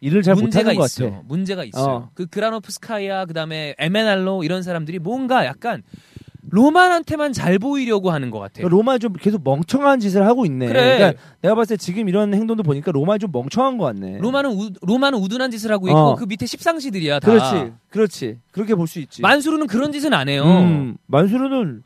일을 0.01 0.23
잘 0.23 0.35
문제가 0.35 0.65
못하는 0.73 0.79
것 0.79 0.87
있어. 0.87 1.11
같아. 1.11 1.23
문제가 1.27 1.65
있어요. 1.65 1.95
어. 1.95 2.11
그 2.15 2.27
그라노프스카야 2.27 3.27
그다음에 3.27 3.75
에메날로 3.79 4.43
이런 4.45 4.63
사람들이 4.63 4.99
뭔가 4.99 5.47
약간 5.47 5.83
로만한테만 6.51 7.33
잘 7.33 7.59
보이려고 7.59 8.11
하는 8.11 8.31
것 8.31 8.39
같아. 8.41 8.55
그러니까 8.55 8.77
로마 8.77 8.99
좀 8.99 9.13
계속 9.13 9.43
멍청한 9.45 10.01
짓을 10.01 10.27
하고 10.27 10.45
있네. 10.45 10.67
그래. 10.67 10.97
그러니까 10.99 11.23
내가 11.41 11.55
봤을 11.55 11.77
때 11.77 11.81
지금 11.83 12.09
이런 12.09 12.35
행동도 12.35 12.63
보니까 12.63 12.91
로마 12.93 13.17
좀 13.19 13.31
멍청한 13.33 13.79
것 13.79 13.85
같네. 13.85 14.19
로마는 14.19 14.51
우, 14.51 14.71
로마는 14.83 15.19
우둔한 15.21 15.51
짓을 15.51 15.71
하고 15.71 15.89
있고 15.89 15.99
어. 15.99 16.15
그 16.17 16.25
밑에 16.25 16.47
십상시들이야 16.47 17.21
다. 17.21 17.31
그렇지, 17.31 17.73
그렇지. 17.91 18.39
그렇게 18.51 18.75
볼 18.75 18.87
수 18.89 18.99
있지. 18.99 19.23
만수르는 19.23 19.67
그런 19.69 19.93
짓은 19.93 20.13
안 20.13 20.29
해요. 20.29 20.45
음, 20.45 20.97
만수르는 21.07 21.83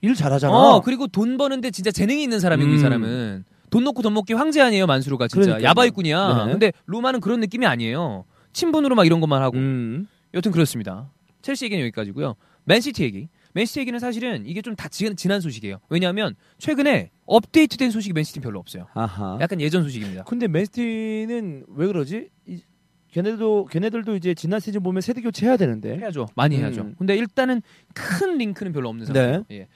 일 0.00 0.14
잘하잖아. 0.14 0.52
어, 0.54 0.80
그리고 0.80 1.06
돈 1.06 1.36
버는데 1.36 1.70
진짜 1.70 1.90
재능이 1.90 2.22
있는 2.22 2.40
사람이고 2.40 2.70
이 2.70 2.74
음. 2.74 2.78
사람은 2.78 3.44
돈 3.70 3.84
놓고 3.84 4.00
돈 4.02 4.14
먹기 4.14 4.32
황제 4.32 4.62
아니에요 4.62 4.86
만수르가 4.86 5.28
진짜 5.28 5.44
그러니까요. 5.44 5.68
야바이꾼이야. 5.68 6.44
네. 6.46 6.52
근데 6.52 6.72
로마는 6.86 7.20
그런 7.20 7.40
느낌이 7.40 7.66
아니에요. 7.66 8.24
친분으로 8.54 8.94
막 8.94 9.04
이런 9.06 9.20
것만 9.20 9.42
하고. 9.42 9.58
음. 9.58 10.06
여튼 10.34 10.50
그렇습니다. 10.52 11.10
첼시 11.42 11.66
얘기는 11.66 11.80
여기까지고요. 11.84 12.34
맨시티 12.64 13.02
얘기. 13.04 13.28
맨시티 13.54 13.80
얘기는 13.80 13.98
사실은 13.98 14.44
이게 14.46 14.62
좀 14.62 14.74
다 14.76 14.88
지난 14.88 15.40
소식이에요. 15.40 15.78
왜냐하면 15.88 16.34
최근에 16.58 17.10
업데이트된 17.26 17.90
소식이 17.90 18.12
맨시티 18.12 18.40
별로 18.40 18.58
없어요. 18.58 18.86
아하. 18.94 19.38
약간 19.40 19.60
예전 19.60 19.82
소식입니다. 19.82 20.24
근데 20.24 20.46
맨시티는 20.48 21.64
왜 21.68 21.86
그러지? 21.86 22.28
이, 22.46 22.62
걔네도 23.10 23.66
걔네들도 23.70 24.16
이제 24.16 24.34
지난 24.34 24.60
시즌 24.60 24.82
보면 24.82 25.00
세대 25.00 25.20
교체해야 25.22 25.56
되는데. 25.56 25.96
해야죠. 25.98 26.28
많이 26.36 26.56
음. 26.56 26.60
해야죠. 26.60 26.92
근데 26.98 27.16
일단은 27.16 27.62
큰 27.94 28.36
링크는 28.38 28.72
별로 28.72 28.88
없는 28.90 29.06
상태예요. 29.06 29.44
예. 29.50 29.66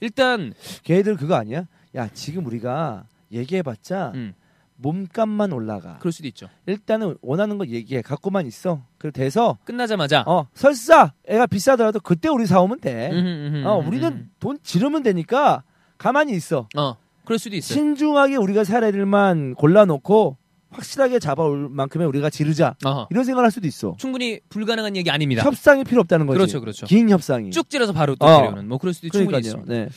일단 0.00 0.52
걔네들 0.84 1.16
그거 1.16 1.34
아니야? 1.34 1.66
야 1.94 2.08
지금 2.14 2.46
우리가 2.46 3.06
얘기해봤자 3.30 4.12
음, 4.14 4.32
몸값만 4.80 5.52
올라가. 5.52 5.98
그럴 5.98 6.12
수도 6.12 6.28
있죠. 6.28 6.48
일단은 6.66 7.16
원하는 7.20 7.58
거 7.58 7.66
얘기해. 7.66 8.02
갖고만 8.02 8.46
있어. 8.46 8.82
그래 8.96 9.10
돼서 9.10 9.58
끝나자마자 9.64 10.22
어 10.26 10.46
설사 10.54 11.12
애가 11.26 11.46
비싸더라도 11.46 12.00
그때 12.00 12.28
우리 12.28 12.46
사오면 12.46 12.80
돼. 12.80 13.10
음흠, 13.12 13.56
음흠, 13.56 13.66
어 13.66 13.76
우리는 13.76 14.08
음흠. 14.08 14.24
돈 14.38 14.58
지르면 14.62 15.02
되니까 15.02 15.62
가만히 15.98 16.32
있어. 16.34 16.68
어 16.76 16.96
그럴 17.24 17.38
수도 17.38 17.56
있어요. 17.56 17.74
신중하게 17.74 18.36
우리가 18.36 18.64
살 18.64 18.84
애들만 18.84 19.54
골라놓고 19.56 20.36
확실하게 20.70 21.18
잡아올 21.18 21.68
만큼의 21.70 22.06
우리가 22.06 22.30
지르자. 22.30 22.76
어허. 22.84 23.08
이런 23.10 23.24
생각을 23.24 23.44
할 23.44 23.50
수도 23.50 23.66
있어. 23.66 23.94
충분히 23.98 24.38
불가능한 24.48 24.96
얘기 24.96 25.10
아닙니다. 25.10 25.42
협상이 25.42 25.82
필요 25.82 26.00
없다는 26.02 26.26
거지. 26.26 26.36
그렇죠, 26.36 26.60
그렇죠. 26.60 26.86
긴 26.86 27.10
협상이. 27.10 27.50
쭉 27.50 27.68
찔러서 27.68 27.92
바로 27.92 28.14
또 28.16 28.26
어. 28.26 28.50
뭐 28.62 28.78
그럴 28.78 28.94
수도 28.94 29.08
충분히 29.08 29.26
그러니까요. 29.42 29.62
있습니다. 29.62 29.72
네. 29.74 29.88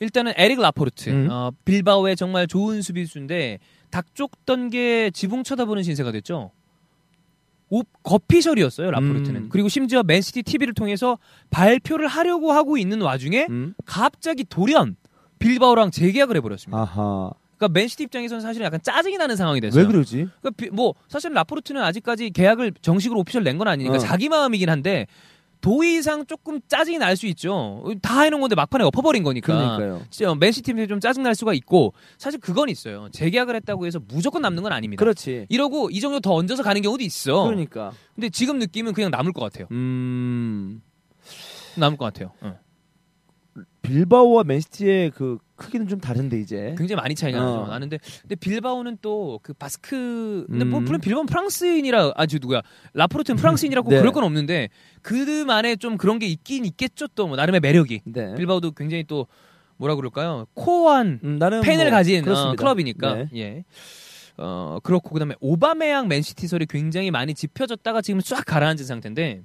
일단은 0.00 0.32
에릭 0.36 0.60
라포르트 0.60 1.10
음. 1.10 1.28
어, 1.30 1.50
빌바오의 1.64 2.16
정말 2.16 2.46
좋은 2.46 2.80
수비수인데 2.80 3.58
닭 3.90 4.14
쫓던 4.14 4.70
게 4.70 5.10
지붕 5.12 5.42
쳐다보는 5.42 5.82
신세가 5.82 6.12
됐죠. 6.12 6.50
오, 7.72 7.82
거피셜이었어요 8.02 8.90
라포르트는. 8.90 9.42
음. 9.42 9.48
그리고 9.48 9.68
심지어 9.68 10.02
맨시티 10.02 10.42
TV를 10.42 10.74
통해서 10.74 11.18
발표를 11.50 12.08
하려고 12.08 12.52
하고 12.52 12.76
있는 12.76 13.00
와중에 13.00 13.46
음. 13.48 13.74
갑자기 13.84 14.44
돌연 14.44 14.96
빌바오랑 15.38 15.90
재계약을 15.92 16.36
해버렸습니다. 16.36 16.80
아하. 16.82 17.30
그러니까 17.56 17.78
맨시티 17.78 18.02
입장에서는 18.04 18.40
사실은 18.40 18.64
약간 18.66 18.80
짜증이 18.82 19.18
나는 19.18 19.36
상황이 19.36 19.60
됐어요. 19.60 19.82
왜 19.82 19.86
그러지? 19.86 20.26
그러니까 20.40 20.50
비- 20.56 20.70
뭐 20.70 20.94
사실 21.08 21.32
라포르트는 21.32 21.80
아직까지 21.82 22.30
계약을 22.30 22.72
정식으로 22.82 23.20
오피셜 23.20 23.44
낸 23.44 23.58
건 23.58 23.68
아니니까 23.68 23.96
어. 23.96 23.98
자기 23.98 24.28
마음이긴 24.28 24.68
한데 24.68 25.06
도의상 25.60 26.26
조금 26.26 26.60
짜증이 26.68 26.98
날 26.98 27.16
수 27.16 27.26
있죠. 27.26 27.84
다 28.00 28.22
해놓은 28.22 28.40
건데 28.40 28.54
막판에 28.54 28.84
엎어버린 28.84 29.22
거니까. 29.22 29.52
그러니까요. 29.52 30.02
진짜 30.10 30.34
맨시티한테 30.34 30.86
좀 30.86 31.00
짜증 31.00 31.22
날 31.22 31.34
수가 31.34 31.52
있고 31.54 31.92
사실 32.18 32.40
그건 32.40 32.68
있어요. 32.68 33.08
재계약을 33.12 33.54
했다고 33.56 33.86
해서 33.86 34.00
무조건 34.08 34.42
남는 34.42 34.62
건 34.62 34.72
아닙니다. 34.72 34.98
그렇지. 35.00 35.46
이러고 35.48 35.90
이 35.90 36.00
정도 36.00 36.20
더 36.20 36.34
얹어서 36.34 36.62
가는 36.62 36.80
경우도 36.80 37.02
있어. 37.04 37.44
그러니까. 37.44 37.92
근데 38.14 38.30
지금 38.30 38.58
느낌은 38.58 38.92
그냥 38.94 39.10
남을 39.10 39.32
것 39.32 39.40
같아요. 39.42 39.66
음. 39.72 40.80
남을 41.76 41.98
것 41.98 42.06
같아요. 42.06 42.32
응. 42.42 42.56
빌바오와 43.82 44.44
맨시티의 44.44 45.10
그 45.10 45.38
크기는 45.60 45.86
좀 45.86 46.00
다른데 46.00 46.40
이제. 46.40 46.74
굉장히 46.78 46.96
많이 46.96 47.14
차이가 47.14 47.38
어. 47.38 47.58
나죠. 47.60 47.70
나는데 47.70 47.98
근데 48.22 48.34
빌바오는 48.34 48.96
또 49.02 49.38
그 49.42 49.52
바스크 49.52 50.46
근데 50.48 50.64
뭐 50.64 50.80
음. 50.80 50.84
물론 50.84 51.00
빌바오는 51.00 51.26
프랑스인이라 51.26 52.12
아저 52.16 52.38
누구야 52.40 52.62
라포르트는 52.94 53.36
프랑스인이라고 53.36 53.90
네. 53.90 53.98
그럴 53.98 54.12
건 54.12 54.24
없는데 54.24 54.70
그만의 55.02 55.76
좀 55.78 55.96
그런 55.96 56.18
게 56.18 56.26
있긴 56.26 56.64
있겠죠 56.64 57.06
또 57.08 57.26
뭐 57.28 57.36
나름의 57.36 57.60
매력이 57.60 58.00
네. 58.06 58.34
빌바오도 58.34 58.72
굉장히 58.72 59.04
또 59.04 59.26
뭐라 59.76 59.94
그럴까요 59.94 60.46
코어한 60.54 61.20
음, 61.22 61.36
나는 61.38 61.60
팬을 61.60 61.84
뭐 61.84 61.90
가진 61.92 62.26
어. 62.28 62.54
클럽이니까 62.56 63.14
네. 63.14 63.28
예. 63.36 63.64
어 64.36 64.78
그렇고 64.82 65.10
그다음에 65.10 65.34
오바메양 65.40 66.08
맨시티설이 66.08 66.66
굉장히 66.66 67.10
많이 67.10 67.34
짚혀졌다가 67.34 68.00
지금 68.00 68.20
쫙 68.20 68.42
가라앉은 68.46 68.84
상태인데 68.84 69.42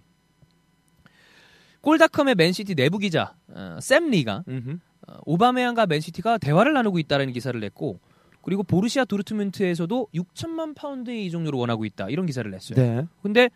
골닷컴의 1.82 2.36
맨시티 2.36 2.76
내부 2.76 2.98
기자 2.98 3.36
어, 3.50 3.78
샘 3.82 4.10
리가 4.10 4.44
음흠. 4.48 4.78
어, 5.08 5.18
오바메양과 5.26 5.86
맨시티가 5.88 6.38
대화를 6.38 6.74
나누고 6.74 7.00
있다라는 7.00 7.34
기사를 7.34 7.60
냈고 7.60 8.00
그리고 8.42 8.64
보르시아 8.64 9.06
도르트문트에서도 9.06 10.08
6천만 10.14 10.76
파운드의 10.76 11.26
이적료를 11.26 11.58
원하고 11.58 11.86
있다 11.86 12.10
이런 12.10 12.26
기사를 12.26 12.50
냈어요. 12.50 12.76
네. 12.76 13.06
근데 13.22 13.50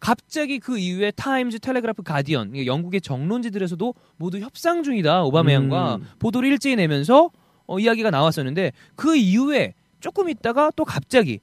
갑자기 0.00 0.58
그 0.58 0.78
이후에 0.78 1.12
타임즈, 1.12 1.60
텔레그라프, 1.60 2.02
가디언 2.02 2.66
영국의 2.66 3.00
정론지들에서도 3.00 3.94
모두 4.16 4.40
협상 4.40 4.82
중이다 4.82 5.22
오바메양과 5.24 5.96
음. 5.96 6.06
보도를 6.18 6.48
일제히 6.48 6.76
내면서 6.76 7.30
어, 7.66 7.78
이야기가 7.78 8.10
나왔었는데 8.10 8.72
그 8.96 9.14
이후에 9.16 9.74
조금 10.00 10.28
있다가 10.28 10.72
또 10.74 10.84
갑자기 10.84 11.38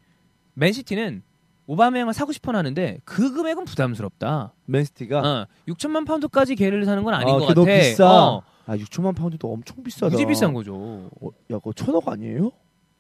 맨시티는 0.56 1.24
오바메양을 1.68 2.14
사고 2.14 2.32
싶어 2.32 2.52
하는데 2.52 2.98
그 3.06 3.32
금액은 3.32 3.66
부담스럽다. 3.66 4.54
맨시티가 4.66 5.20
어, 5.20 5.48
6천만 5.68 6.06
파운드까지 6.06 6.56
걔를 6.56 6.84
사는 6.84 7.04
건 7.04 7.14
아닌 7.14 7.30
아, 7.36 7.38
것 7.38 7.42
같아. 7.42 7.54
너무 7.54 7.68
비싸. 7.68 8.12
어, 8.12 8.44
아 8.70 8.78
6천만 8.78 9.16
파운드도 9.16 9.52
엄청 9.52 9.84
비싸다. 9.84 10.12
무지 10.12 10.28
비싼 10.28 10.54
거죠. 10.54 10.76
어, 10.76 11.30
야 11.50 11.58
그거 11.58 11.74
천억 11.74 12.08
아니에요? 12.08 12.52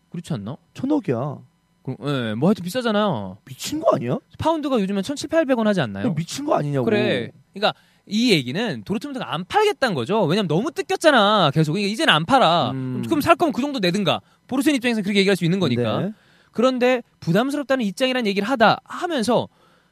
그렇지 0.09 0.33
않나? 0.33 0.57
천억이야. 0.73 1.37
그, 1.83 1.95
예, 2.01 2.33
뭐 2.33 2.49
하여튼 2.49 2.63
비싸잖아요. 2.63 3.37
미친 3.45 3.79
거 3.79 3.95
아니야? 3.95 4.17
파운드가 4.39 4.79
요즘은 4.79 5.03
1,700, 5.03 5.45
800원 5.45 5.65
하지 5.65 5.81
않나요? 5.81 6.07
야, 6.07 6.13
미친 6.15 6.45
거 6.45 6.55
아니냐고. 6.55 6.85
그래. 6.85 7.29
그러니까 7.53 7.79
이 8.07 8.31
얘기는 8.31 8.83
도르트문트가 8.83 9.31
안 9.31 9.45
팔겠다는 9.45 9.93
거죠. 9.93 10.23
왜냐면 10.23 10.47
너무 10.47 10.71
뜯겼잖아. 10.71 11.51
계속. 11.53 11.73
그러니까 11.73 11.93
이제는 11.93 12.11
안 12.11 12.25
팔아. 12.25 12.71
음. 12.71 13.03
그럼 13.05 13.21
살 13.21 13.35
거면 13.35 13.53
그 13.53 13.61
정도 13.61 13.77
내든가. 13.77 14.21
보르센 14.47 14.73
입장에서 14.73 15.03
그렇게 15.03 15.19
얘기할 15.19 15.35
수 15.35 15.45
있는 15.45 15.59
거니까. 15.59 15.99
네. 16.01 16.13
그런데 16.51 17.03
부담스럽다는 17.19 17.85
입장이란 17.85 18.25
얘기를 18.25 18.49
하다 18.49 18.79
하면서 18.85 19.47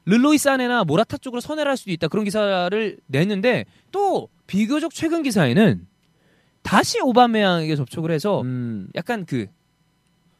르로이 0.07 0.37
사네나 0.37 0.85
모라타 0.85 1.17
쪽으로 1.17 1.41
선회를 1.41 1.69
할 1.69 1.75
수도 1.77 1.91
있다. 1.91 2.07
그런 2.07 2.23
기사를 2.23 2.97
냈는데 3.07 3.65
또 3.91 4.29
비교적 4.47 4.93
최근 4.93 5.21
기사에는 5.21 5.85
다시 6.63 6.99
오바메양에게 7.01 7.75
접촉을 7.75 8.11
해서 8.11 8.41
음. 8.41 8.87
약간 8.95 9.25
그 9.25 9.47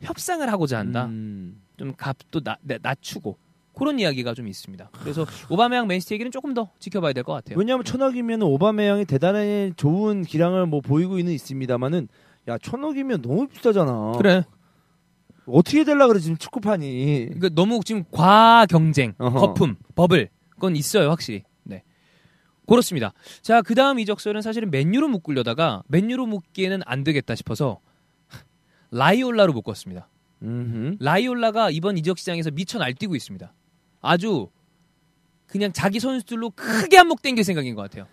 협상을 0.02 0.50
하고자 0.52 0.80
한다. 0.80 1.06
음. 1.08 1.62
좀 1.78 1.94
값도 1.96 2.40
나- 2.42 2.58
나- 2.62 2.78
낮추고 2.82 3.38
그런 3.78 4.00
이야기가 4.00 4.34
좀 4.34 4.48
있습니다. 4.48 4.90
그래서 5.02 5.26
오바메양 5.50 5.86
맨시티 5.88 6.14
얘기는 6.14 6.32
조금 6.32 6.54
더 6.54 6.70
지켜봐야 6.80 7.12
될 7.14 7.24
것 7.24 7.34
같아요. 7.34 7.60
왜냐하면 7.60 7.84
천억이면 7.84 8.42
오바메양이 8.44 9.06
대단히 9.06 9.74
좋은 9.76 10.24
기량을 10.24 10.66
뭐 10.66 10.80
보이고 10.82 11.20
있는 11.20 11.34
있습니다만은 11.34 12.08
야 12.48 12.58
천억이면 12.58 13.22
너무 13.22 13.48
비싸잖아. 13.48 14.14
그래. 14.18 14.44
어떻게 15.48 15.84
될라 15.84 16.08
그래 16.08 16.20
지금 16.20 16.38
축구판이. 16.38 17.26
그러니까 17.26 17.50
너무 17.50 17.80
지금 17.84 18.04
과 18.12 18.66
경쟁, 18.70 19.14
어허. 19.18 19.40
거품, 19.40 19.76
버블 19.96 20.30
그건 20.50 20.76
있어요 20.76 21.10
확실히. 21.10 21.44
네. 21.64 21.84
그렇습니다. 22.68 23.14
자, 23.42 23.62
그 23.62 23.76
다음 23.76 24.00
이적설은 24.00 24.42
사실은 24.42 24.70
맨유로 24.72 25.08
묶으려다가 25.08 25.84
맨유로 25.88 26.26
묶기에는 26.26 26.82
안 26.86 27.04
되겠다 27.04 27.36
싶어서 27.36 27.80
라이올라로 28.92 29.54
묶었습니다. 29.54 30.10
음흠. 30.44 30.98
라이올라가 31.00 31.72
이번 31.72 31.98
이적 31.98 32.20
시장에서 32.20 32.52
미쳐 32.52 32.78
날뛰고 32.78 33.16
있습니다. 33.16 33.54
아주 34.02 34.50
그냥 35.48 35.72
자기 35.72 36.00
선수들로 36.00 36.52
크게 36.52 36.98
한몫 36.98 37.22
땡길 37.22 37.44
생각인 37.44 37.74
것 37.76 37.82
같아요. 37.84 38.08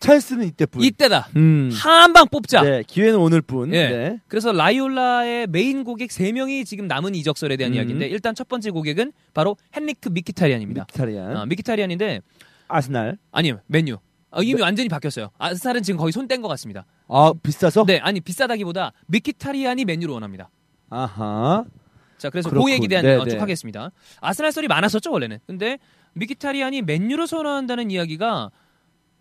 찬스는 0.00 0.46
이때뿐. 0.48 0.82
이때다. 0.82 1.28
음. 1.36 1.70
한방 1.72 2.26
뽑자. 2.28 2.62
네, 2.62 2.82
기회는 2.86 3.18
오늘뿐. 3.18 3.72
예. 3.74 3.88
네. 3.88 4.20
그래서 4.28 4.52
라이올라의 4.52 5.46
메인 5.48 5.84
고객 5.84 6.10
3명이 6.10 6.66
지금 6.66 6.86
남은 6.86 7.14
이적설에 7.14 7.56
대한 7.56 7.72
음. 7.72 7.76
이야기인데 7.76 8.06
일단 8.08 8.34
첫 8.34 8.46
번째 8.48 8.70
고객은 8.70 9.12
바로 9.34 9.56
헨리크 9.76 10.08
미키타리안입니다. 10.10 10.82
미키타리안. 10.88 11.36
어, 11.36 11.46
미키타리안인데 11.46 12.20
아스날. 12.68 13.16
아니요 13.32 13.60
맨유. 13.66 13.96
어, 14.30 14.40
네. 14.40 14.46
이미 14.46 14.60
완전히 14.60 14.88
바뀌었어요. 14.88 15.30
아스날은 15.38 15.82
지금 15.82 15.98
거의 15.98 16.12
손 16.12 16.28
뗀 16.28 16.42
것 16.42 16.48
같습니다. 16.48 16.84
아 17.08 17.32
비싸서? 17.42 17.84
네, 17.86 17.98
아니 17.98 18.20
비싸다기보다 18.20 18.92
미키타리안이 19.06 19.84
맨유로 19.86 20.12
원합니다. 20.12 20.50
아하. 20.90 21.64
자, 22.18 22.30
그래서 22.30 22.48
그 22.48 22.54
그렇군. 22.54 22.72
얘기 22.72 22.88
대한 22.88 23.04
네, 23.04 23.14
어, 23.14 23.24
쭉 23.24 23.34
네. 23.34 23.38
하겠습니다. 23.38 23.90
아스날 24.20 24.52
썰이 24.52 24.68
많았었죠 24.68 25.10
원래는. 25.10 25.38
근데 25.46 25.78
미키타리안이 26.14 26.82
맨유로 26.82 27.26
선호한다는 27.26 27.90
이야기가 27.90 28.50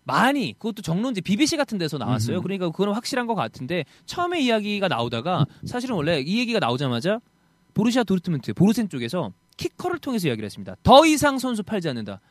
많이 0.05 0.53
그것도 0.53 0.81
정론지 0.81 1.21
BBC 1.21 1.57
같은 1.57 1.77
데서 1.77 1.97
나왔어요. 1.97 2.41
그러니까 2.41 2.69
그건 2.69 2.93
확실한 2.93 3.27
것 3.27 3.35
같은데 3.35 3.83
처음에 4.05 4.39
이야기가 4.39 4.88
나오다가 4.88 5.45
사실은 5.65 5.95
원래 5.95 6.21
이 6.21 6.39
얘기가 6.39 6.59
나오자마자 6.59 7.19
보르시아 7.74 8.03
도르트문트 8.03 8.53
보르센 8.53 8.88
쪽에서 8.88 9.31
키커를 9.57 10.00
통해서 10.00 10.27
이야기를 10.27 10.45
했습니다. 10.45 10.75
더 10.83 11.05
이상 11.05 11.39
선수 11.39 11.63
팔지 11.63 11.89
않는다. 11.89 12.21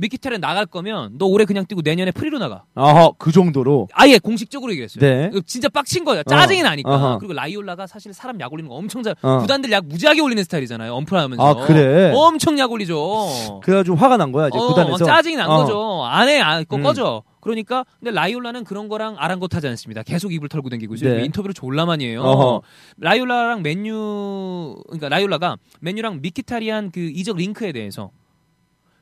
미키타리안 0.00 0.40
나갈 0.40 0.66
거면 0.66 1.18
너 1.18 1.26
올해 1.26 1.44
그냥 1.44 1.66
뛰고 1.66 1.82
내년에 1.84 2.10
free로 2.10 2.38
나가. 2.38 2.64
아하 2.74 3.10
그 3.18 3.30
정도로. 3.32 3.88
아예 3.92 4.18
공식적으로 4.18 4.72
얘기했어요. 4.72 5.00
네. 5.00 5.30
진짜 5.46 5.68
빡친 5.68 6.04
거야. 6.04 6.22
짜증이 6.22 6.60
어. 6.60 6.64
나니까. 6.64 6.90
어허. 6.94 7.18
그리고 7.18 7.34
라이올라가 7.34 7.86
사실 7.86 8.12
사람 8.12 8.40
약 8.40 8.52
올리는 8.52 8.68
거 8.68 8.74
엄청 8.74 9.02
잘. 9.02 9.14
어. 9.22 9.38
구단들 9.38 9.70
약 9.70 9.84
무지하게 9.86 10.20
올리는 10.20 10.42
스타일이잖아요. 10.44 10.92
언플하면서. 10.94 11.42
아, 11.42 11.66
그래? 11.66 12.12
엄청 12.14 12.58
약 12.58 12.70
올리죠. 12.72 13.60
그래 13.62 13.76
가지고 13.76 13.96
화가 13.96 14.16
난 14.16 14.32
거야 14.32 14.48
이제 14.48 14.58
어, 14.58 14.68
구단에서. 14.68 15.04
막 15.04 15.06
짜증이 15.06 15.36
난 15.36 15.50
어. 15.50 15.58
거죠. 15.58 16.04
안 16.04 16.28
해, 16.28 16.40
안, 16.40 16.64
그거 16.64 16.76
음. 16.76 16.82
꺼져. 16.82 17.22
그러니까 17.40 17.86
근데 17.98 18.10
라이올라는 18.10 18.64
그런 18.64 18.88
거랑 18.88 19.16
아랑곳하지 19.18 19.66
않습니다. 19.68 20.02
계속 20.02 20.32
입을 20.32 20.48
털고 20.48 20.68
다니고 20.68 20.94
있어요. 20.94 21.16
네. 21.16 21.24
인터뷰를 21.24 21.54
졸라 21.54 21.86
많이 21.86 22.04
해요. 22.06 22.22
어허. 22.22 22.62
라이올라랑 22.98 23.62
맨유 23.62 24.76
그러니까 24.88 25.08
라이올라가 25.08 25.56
맨유랑 25.80 26.20
미키타리안 26.20 26.90
그 26.90 27.00
이적 27.00 27.36
링크에 27.38 27.72
대해서 27.72 28.10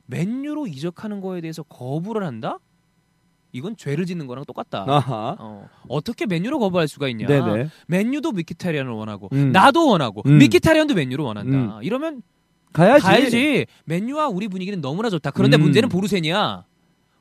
맨유로 0.09 0.67
이적하는 0.67 1.21
거에 1.21 1.41
대해서 1.41 1.63
거부를 1.63 2.25
한다? 2.25 2.57
이건 3.51 3.75
죄를 3.77 4.05
짓는 4.05 4.27
거랑 4.27 4.45
똑같다. 4.45 4.85
아하. 4.87 5.35
어, 5.39 5.67
어떻게 5.87 6.25
맨유로 6.25 6.59
거부할 6.59 6.87
수가 6.87 7.07
있냐? 7.09 7.27
네네. 7.27 7.69
맨유도 7.87 8.31
미키타리안을 8.31 8.91
원하고 8.91 9.29
음. 9.33 9.51
나도 9.51 9.87
원하고 9.87 10.21
음. 10.25 10.37
미키타리안도 10.37 10.93
맨유로 10.93 11.23
원한다. 11.23 11.79
이러면 11.81 12.21
가야지. 12.73 13.05
가야지. 13.05 13.65
맨유와 13.85 14.27
우리 14.29 14.47
분위기는 14.47 14.79
너무나 14.81 15.09
좋다. 15.09 15.31
그런데 15.31 15.57
음. 15.57 15.61
문제는 15.61 15.89
보르센이야. 15.89 16.65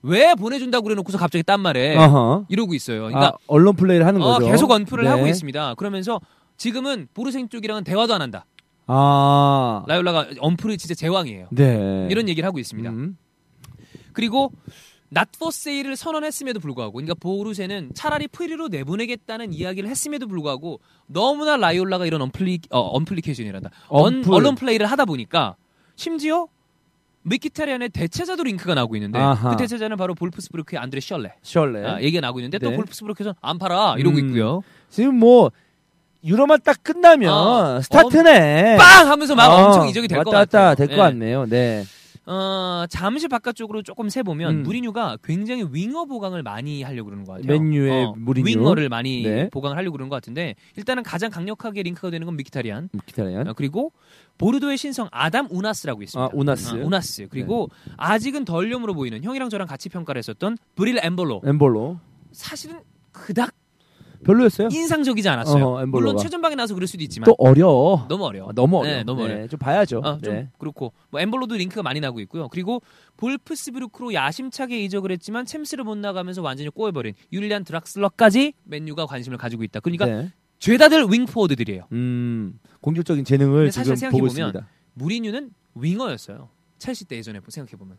왜 0.02 0.34
보내준다고 0.34 0.84
그래놓고서 0.84 1.18
갑자기 1.18 1.42
딴 1.42 1.60
말에 1.60 1.96
아하. 1.96 2.44
이러고 2.48 2.74
있어요. 2.74 3.04
그러니까 3.06 3.28
아, 3.28 3.32
언론 3.46 3.74
플레이를 3.74 4.06
하는 4.06 4.20
어, 4.22 4.34
거죠. 4.34 4.46
계속 4.46 4.70
언플을 4.70 5.04
네. 5.04 5.10
하고 5.10 5.26
있습니다. 5.26 5.74
그러면서 5.74 6.20
지금은 6.56 7.08
보르센 7.14 7.48
쪽이랑은 7.48 7.84
대화도 7.84 8.14
안 8.14 8.22
한다. 8.22 8.44
아. 8.88 9.84
라이올라가 9.86 10.28
언플이 10.40 10.78
진짜 10.78 10.94
제왕이에요. 10.94 11.48
네. 11.52 12.08
이런 12.10 12.28
얘기를 12.28 12.46
하고 12.46 12.58
있습니다. 12.58 12.90
음. 12.90 13.16
그리고 14.12 14.50
낫포세이를 15.10 15.96
선언했음에도 15.96 16.60
불구하고 16.60 16.94
그러니까 16.94 17.14
보르센은 17.14 17.92
차라리 17.94 18.28
프리로 18.28 18.68
내보내겠다는 18.68 19.52
이야기를 19.52 19.88
했음에도 19.88 20.26
불구하고 20.26 20.80
너무나 21.06 21.56
라이올라가 21.56 22.04
이런 22.06 22.20
언플리 22.22 22.60
어, 22.70 22.80
언플리케이션이란다. 22.96 23.70
언. 23.88 24.24
언론 24.28 24.54
플레이를 24.54 24.86
하다 24.86 25.04
보니까 25.06 25.56
심지어 25.96 26.48
미키타리안의 27.22 27.90
대체자도 27.90 28.42
링크가 28.44 28.74
나오고 28.74 28.96
있는데 28.96 29.18
아하. 29.18 29.50
그 29.50 29.56
대체자는 29.56 29.96
바로 29.96 30.14
볼프스부르크의 30.14 30.80
안드레 30.80 31.00
셜레 31.00 31.34
셜레. 31.42 31.84
아, 31.86 32.00
얘기가 32.00 32.20
나오고 32.20 32.40
있는데 32.40 32.58
또 32.58 32.70
네. 32.70 32.76
볼프스부르크에서 32.76 33.34
안 33.40 33.58
팔아 33.58 33.96
이러고 33.98 34.18
음. 34.18 34.28
있고요. 34.28 34.62
지금 34.88 35.18
뭐 35.18 35.50
유로만 36.24 36.60
딱 36.64 36.82
끝나면 36.82 37.32
어. 37.32 37.80
스타트네. 37.80 38.76
빵 38.76 39.08
하면서 39.08 39.34
막 39.34 39.48
어, 39.50 39.66
엄청 39.66 39.88
이적이 39.88 40.08
될것 40.08 40.26
왔다 40.26 40.38
같아요. 40.38 40.62
갔다 40.70 40.74
될것 40.74 40.92
예. 40.92 41.00
같네요. 41.00 41.46
네. 41.46 41.84
어, 42.30 42.84
잠시 42.90 43.26
바깥쪽으로 43.26 43.82
조금 43.82 44.10
세 44.10 44.22
보면 44.22 44.56
음. 44.56 44.62
무리뉴가 44.62 45.16
굉장히 45.24 45.66
윙어 45.72 46.04
보강을 46.04 46.42
많이 46.42 46.82
하려고 46.82 47.06
그러는 47.06 47.24
것 47.24 47.34
같아요. 47.34 47.46
맨유의 47.46 48.04
어, 48.04 48.14
무리뉴. 48.18 48.46
윙어를 48.46 48.90
많이 48.90 49.22
네. 49.22 49.48
보강을 49.48 49.78
하려고 49.78 49.92
그러는 49.92 50.10
것 50.10 50.16
같은데 50.16 50.54
일단은 50.76 51.04
가장 51.04 51.30
강력하게 51.30 51.82
링크가 51.84 52.10
되는 52.10 52.26
건 52.26 52.36
미키타리안 52.36 52.90
기타리안. 53.06 53.48
어, 53.48 53.52
그리고 53.54 53.92
보르도의 54.36 54.76
신성 54.76 55.08
아담 55.10 55.48
우나스라고 55.50 56.02
있습니다. 56.02 56.26
아, 56.26 56.30
우나스. 56.34 56.74
네. 56.74 56.82
어, 56.82 56.86
우나스 56.86 57.28
그리고 57.30 57.70
아직은 57.96 58.44
덜 58.44 58.68
렴으로 58.70 58.92
보이는 58.92 59.24
형이랑 59.24 59.48
저랑 59.48 59.66
같이 59.66 59.88
평가를 59.88 60.18
했었던 60.18 60.58
브릴 60.74 60.98
엠볼로 61.02 61.40
엠볼로. 61.46 61.98
사실은 62.32 62.80
그닥 63.12 63.52
별로였어요. 64.24 64.68
인상적이지 64.70 65.28
않았어요. 65.28 65.64
어허. 65.64 65.86
물론 65.86 66.16
최전방에 66.16 66.54
나서 66.54 66.74
그럴 66.74 66.86
수도 66.86 67.02
있지만 67.02 67.26
또 67.26 67.34
어려. 67.38 68.06
너무 68.08 68.24
어려워. 68.24 68.48
어, 68.48 68.52
너무 68.52 68.78
어려. 68.78 68.88
네, 68.88 69.02
너무 69.04 69.22
어려. 69.22 69.46
좀 69.46 69.58
봐야죠. 69.58 69.98
어, 69.98 70.18
좀 70.18 70.34
네. 70.34 70.48
그렇고 70.58 70.92
뭐 71.10 71.20
엠볼로도 71.20 71.54
링크가 71.56 71.82
많이 71.82 72.00
나고 72.00 72.20
있고요. 72.20 72.48
그리고 72.48 72.82
볼프스부르크로 73.16 74.14
야심차게 74.14 74.82
이적을 74.84 75.10
했지만 75.12 75.44
챔스를 75.46 75.84
못 75.84 75.96
나가면서 75.98 76.42
완전히 76.42 76.70
꼬여버린 76.70 77.14
율리안 77.32 77.64
드락슬러까지 77.64 78.54
맨유가 78.64 79.06
관심을 79.06 79.38
가지고 79.38 79.64
있다. 79.64 79.80
그러니까 79.80 80.06
네. 80.06 80.32
죄다들 80.58 81.06
윙 81.10 81.26
포워드들이에요. 81.26 81.84
음, 81.92 82.58
공격적인 82.80 83.24
재능을 83.24 83.70
사실 83.70 83.96
생각해 83.96 84.18
보면 84.18 84.30
있습니다. 84.30 84.68
무리뉴는 84.94 85.50
윙어였어요. 85.74 86.48
첼시 86.78 87.04
때 87.04 87.16
예전에 87.16 87.40
생각해 87.46 87.76
보면. 87.76 87.96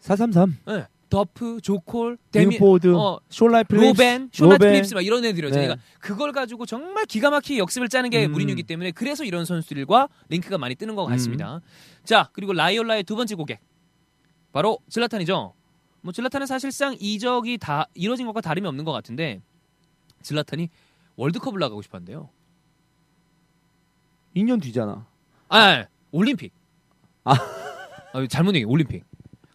433. 0.00 0.58
네. 0.66 0.86
더프, 1.08 1.60
조콜, 1.62 2.18
데미, 2.30 2.52
딩포드, 2.52 2.94
어, 2.94 3.20
숀 3.30 3.44
라이트 3.44 3.66
필립스, 3.66 3.86
로벤, 3.88 4.30
로벤. 4.38 4.58
필립스 4.58 4.94
막 4.94 5.04
이런 5.04 5.24
애들이었죠. 5.24 5.56
네. 5.58 5.66
그러니까 5.66 5.84
그걸 6.00 6.32
가지고 6.32 6.66
정말 6.66 7.06
기가 7.06 7.30
막히게 7.30 7.58
역습을 7.58 7.88
짜는 7.88 8.10
게 8.10 8.26
음. 8.26 8.32
무리뉴기 8.32 8.62
때문에 8.64 8.90
그래서 8.90 9.24
이런 9.24 9.44
선수들과 9.44 10.08
링크가 10.28 10.58
많이 10.58 10.74
뜨는 10.74 10.94
것 10.96 11.06
같습니다. 11.06 11.56
음. 11.56 11.60
자 12.04 12.28
그리고 12.32 12.52
라이올라의 12.52 13.04
두 13.04 13.16
번째 13.16 13.34
고객 13.34 13.60
바로 14.52 14.78
질라탄이죠. 14.88 15.54
뭐 16.02 16.12
질라탄은 16.12 16.46
사실상 16.46 16.96
이적이 17.00 17.58
다 17.58 17.86
이뤄진 17.94 18.26
것과 18.26 18.40
다름이 18.40 18.66
없는 18.68 18.84
것 18.84 18.92
같은데 18.92 19.40
질라탄이 20.22 20.68
월드컵을 21.16 21.58
나가고 21.58 21.82
싶었는데요. 21.82 22.30
2년 24.36 24.62
뒤잖아. 24.62 25.06
아, 25.48 25.58
아니, 25.58 25.84
올림픽. 26.12 26.52
아. 27.24 27.32
아, 28.12 28.26
잘못 28.28 28.54
얘기 28.54 28.64
올림픽. 28.64 29.04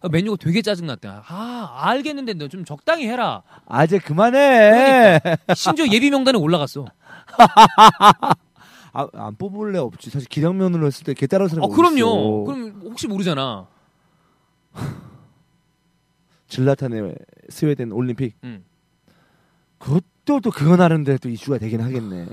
아, 0.04 0.08
메뉴가 0.10 0.36
되게 0.38 0.60
짜증났대. 0.62 1.08
아, 1.08 1.72
알겠는데 1.88 2.34
너 2.34 2.48
좀 2.48 2.64
적당히 2.64 3.06
해라. 3.06 3.42
아재 3.66 3.98
그만해. 3.98 5.18
심지어 5.56 5.86
예비 5.90 6.10
명단에 6.10 6.36
올라갔어. 6.38 6.84
아, 8.96 9.08
안 9.14 9.34
뽑을래 9.36 9.78
없지. 9.78 10.10
사실 10.10 10.28
기량면으로 10.28 10.86
했을 10.86 11.04
때개 11.04 11.26
따라서 11.26 11.56
사람이 11.56 11.72
어, 11.72 11.74
그럼요. 11.74 12.44
그럼 12.44 12.80
혹시 12.84 13.08
모르잖아. 13.08 13.66
질라탄의 16.48 17.14
스웨덴 17.48 17.90
올림픽. 17.92 18.36
음. 18.44 18.64
그것도 19.78 20.40
또 20.40 20.50
그거 20.50 20.76
나름대로 20.76 21.18
또 21.18 21.28
이슈가 21.28 21.58
되긴 21.58 21.80
하겠네. 21.80 22.26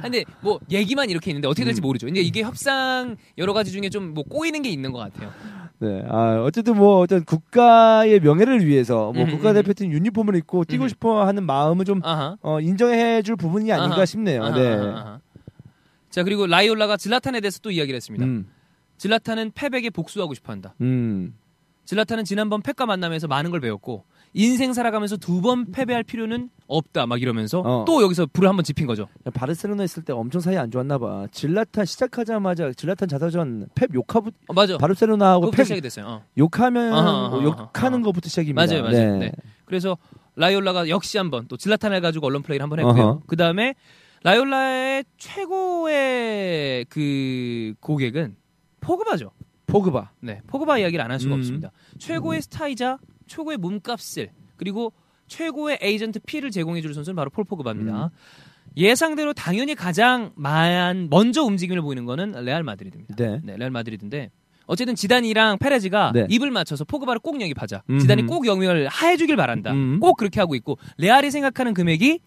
근데 0.00 0.24
뭐 0.40 0.58
얘기만 0.70 1.10
이렇게 1.10 1.30
있는데 1.30 1.48
어떻게 1.48 1.64
될지 1.64 1.80
음. 1.80 1.82
모르죠. 1.82 2.06
근데 2.06 2.20
이게 2.20 2.42
협상 2.42 3.16
여러 3.38 3.52
가지 3.52 3.72
중에 3.72 3.88
좀 3.88 4.14
뭐 4.14 4.24
꼬이는 4.24 4.62
게 4.62 4.68
있는 4.70 4.92
것 4.92 4.98
같아요. 4.98 5.32
네. 5.82 6.04
아, 6.08 6.40
어쨌든 6.44 6.76
뭐 6.76 7.00
어떤 7.00 7.24
국가의 7.24 8.20
명예를 8.20 8.64
위해서 8.64 9.10
뭐 9.12 9.24
음, 9.24 9.30
국가 9.30 9.52
대표팀 9.52 9.90
유니폼을 9.90 10.36
입고 10.36 10.64
뛰고 10.64 10.84
음. 10.84 10.88
싶어 10.88 11.26
하는 11.26 11.44
마음은 11.44 11.84
좀 11.84 12.00
아하. 12.04 12.36
어, 12.40 12.60
인정해 12.60 13.20
줄 13.22 13.34
부분이 13.34 13.72
아닌가 13.72 13.96
아하. 13.96 14.04
싶네요. 14.04 14.44
아하, 14.44 14.54
네. 14.54 15.18
자 16.08 16.22
그리고 16.22 16.46
라이올라가 16.46 16.96
질라탄에 16.96 17.40
대해서 17.40 17.58
또 17.60 17.72
이야기를 17.72 17.96
했습니다. 17.96 18.24
음. 18.24 18.46
질라탄은 18.98 19.50
패백에 19.56 19.90
복수하고 19.90 20.34
싶어 20.34 20.52
한다. 20.52 20.76
음. 20.80 21.34
질라탄은 21.84 22.24
지난번 22.24 22.62
펩과 22.62 22.86
만남에서 22.86 23.26
많은 23.26 23.50
걸 23.50 23.58
배웠고 23.58 24.04
인생 24.34 24.72
살아가면서 24.72 25.16
두 25.18 25.40
번 25.42 25.72
패배할 25.72 26.02
필요는 26.04 26.48
없다 26.68 27.06
막 27.06 27.20
이러면서 27.20 27.60
어. 27.60 27.84
또 27.86 28.02
여기서 28.02 28.26
불을 28.32 28.48
한번 28.48 28.64
지핀 28.64 28.86
거죠. 28.86 29.08
바르셀로나 29.34 29.84
있을 29.84 30.02
때 30.04 30.12
엄청 30.12 30.40
사이 30.40 30.56
안 30.56 30.70
좋았나 30.70 30.98
봐. 30.98 31.26
질라탄 31.32 31.84
시작하자마자 31.84 32.72
질라탄 32.72 33.08
자서전 33.08 33.68
펩 33.74 33.88
욕하부 33.94 34.30
어, 34.48 34.52
맞아. 34.54 34.78
바르셀로나하고 34.78 35.50
펩 35.50 35.64
시작이 35.64 35.80
됐어요. 35.80 36.06
어. 36.06 36.24
욕하면 36.38 36.92
뭐 37.30 37.42
욕하는 37.42 37.98
어허. 37.98 38.04
것부터 38.04 38.28
시작입니다. 38.28 38.64
맞아요, 38.66 38.82
맞아요. 38.82 39.18
네. 39.18 39.32
그래서 39.66 39.98
라이올라가 40.36 40.88
역시 40.88 41.18
한번 41.18 41.46
또 41.48 41.56
질라탄을 41.58 42.00
가지고 42.00 42.26
언론 42.28 42.42
플레이를 42.42 42.62
한번 42.62 42.78
했고요. 42.80 43.22
그 43.26 43.36
다음에 43.36 43.74
라이올라의 44.22 45.04
최고의 45.18 46.86
그 46.88 47.74
고객은 47.80 48.36
포그바죠. 48.80 49.30
포그바. 49.66 50.10
네, 50.20 50.40
포그바 50.46 50.78
이야기를 50.78 51.04
안 51.04 51.10
할 51.10 51.20
수가 51.20 51.34
음. 51.34 51.40
없습니다. 51.40 51.70
최고의 51.98 52.42
스타이자, 52.42 52.98
최고의 53.32 53.56
몸값을 53.58 54.30
그리고 54.56 54.92
최고의 55.28 55.78
에이전트 55.80 56.20
fee를 56.26 56.50
제공해 56.50 56.82
줄 56.82 56.92
선수는 56.94 57.16
바로 57.16 57.30
폴 57.30 57.44
포그바입니다. 57.44 58.04
음. 58.06 58.08
예상대로 58.76 59.32
당연히 59.32 59.74
가장 59.74 60.32
만 60.34 61.08
먼저 61.10 61.42
움직임을 61.42 61.80
보이는 61.82 62.04
거는 62.04 62.32
레알 62.44 62.62
마드리드입니다. 62.62 63.14
네. 63.16 63.40
네, 63.42 63.56
레알 63.56 63.70
마드리드인데 63.70 64.30
어쨌든 64.66 64.94
지단이랑 64.94 65.58
페레즈가 65.58 66.12
네. 66.14 66.26
입을 66.30 66.50
맞춰서 66.50 66.84
포그바를 66.84 67.20
꼭 67.20 67.40
영입하자. 67.40 67.82
음흠. 67.90 68.00
지단이 68.00 68.26
꼭 68.26 68.46
영입을 68.46 68.88
하해주길 68.88 69.36
바란다. 69.36 69.72
음. 69.72 69.98
꼭 70.00 70.16
그렇게 70.16 70.38
하고 70.40 70.54
있고 70.54 70.78
레알이 70.98 71.30
생각하는 71.30 71.74
금액이 71.74 72.20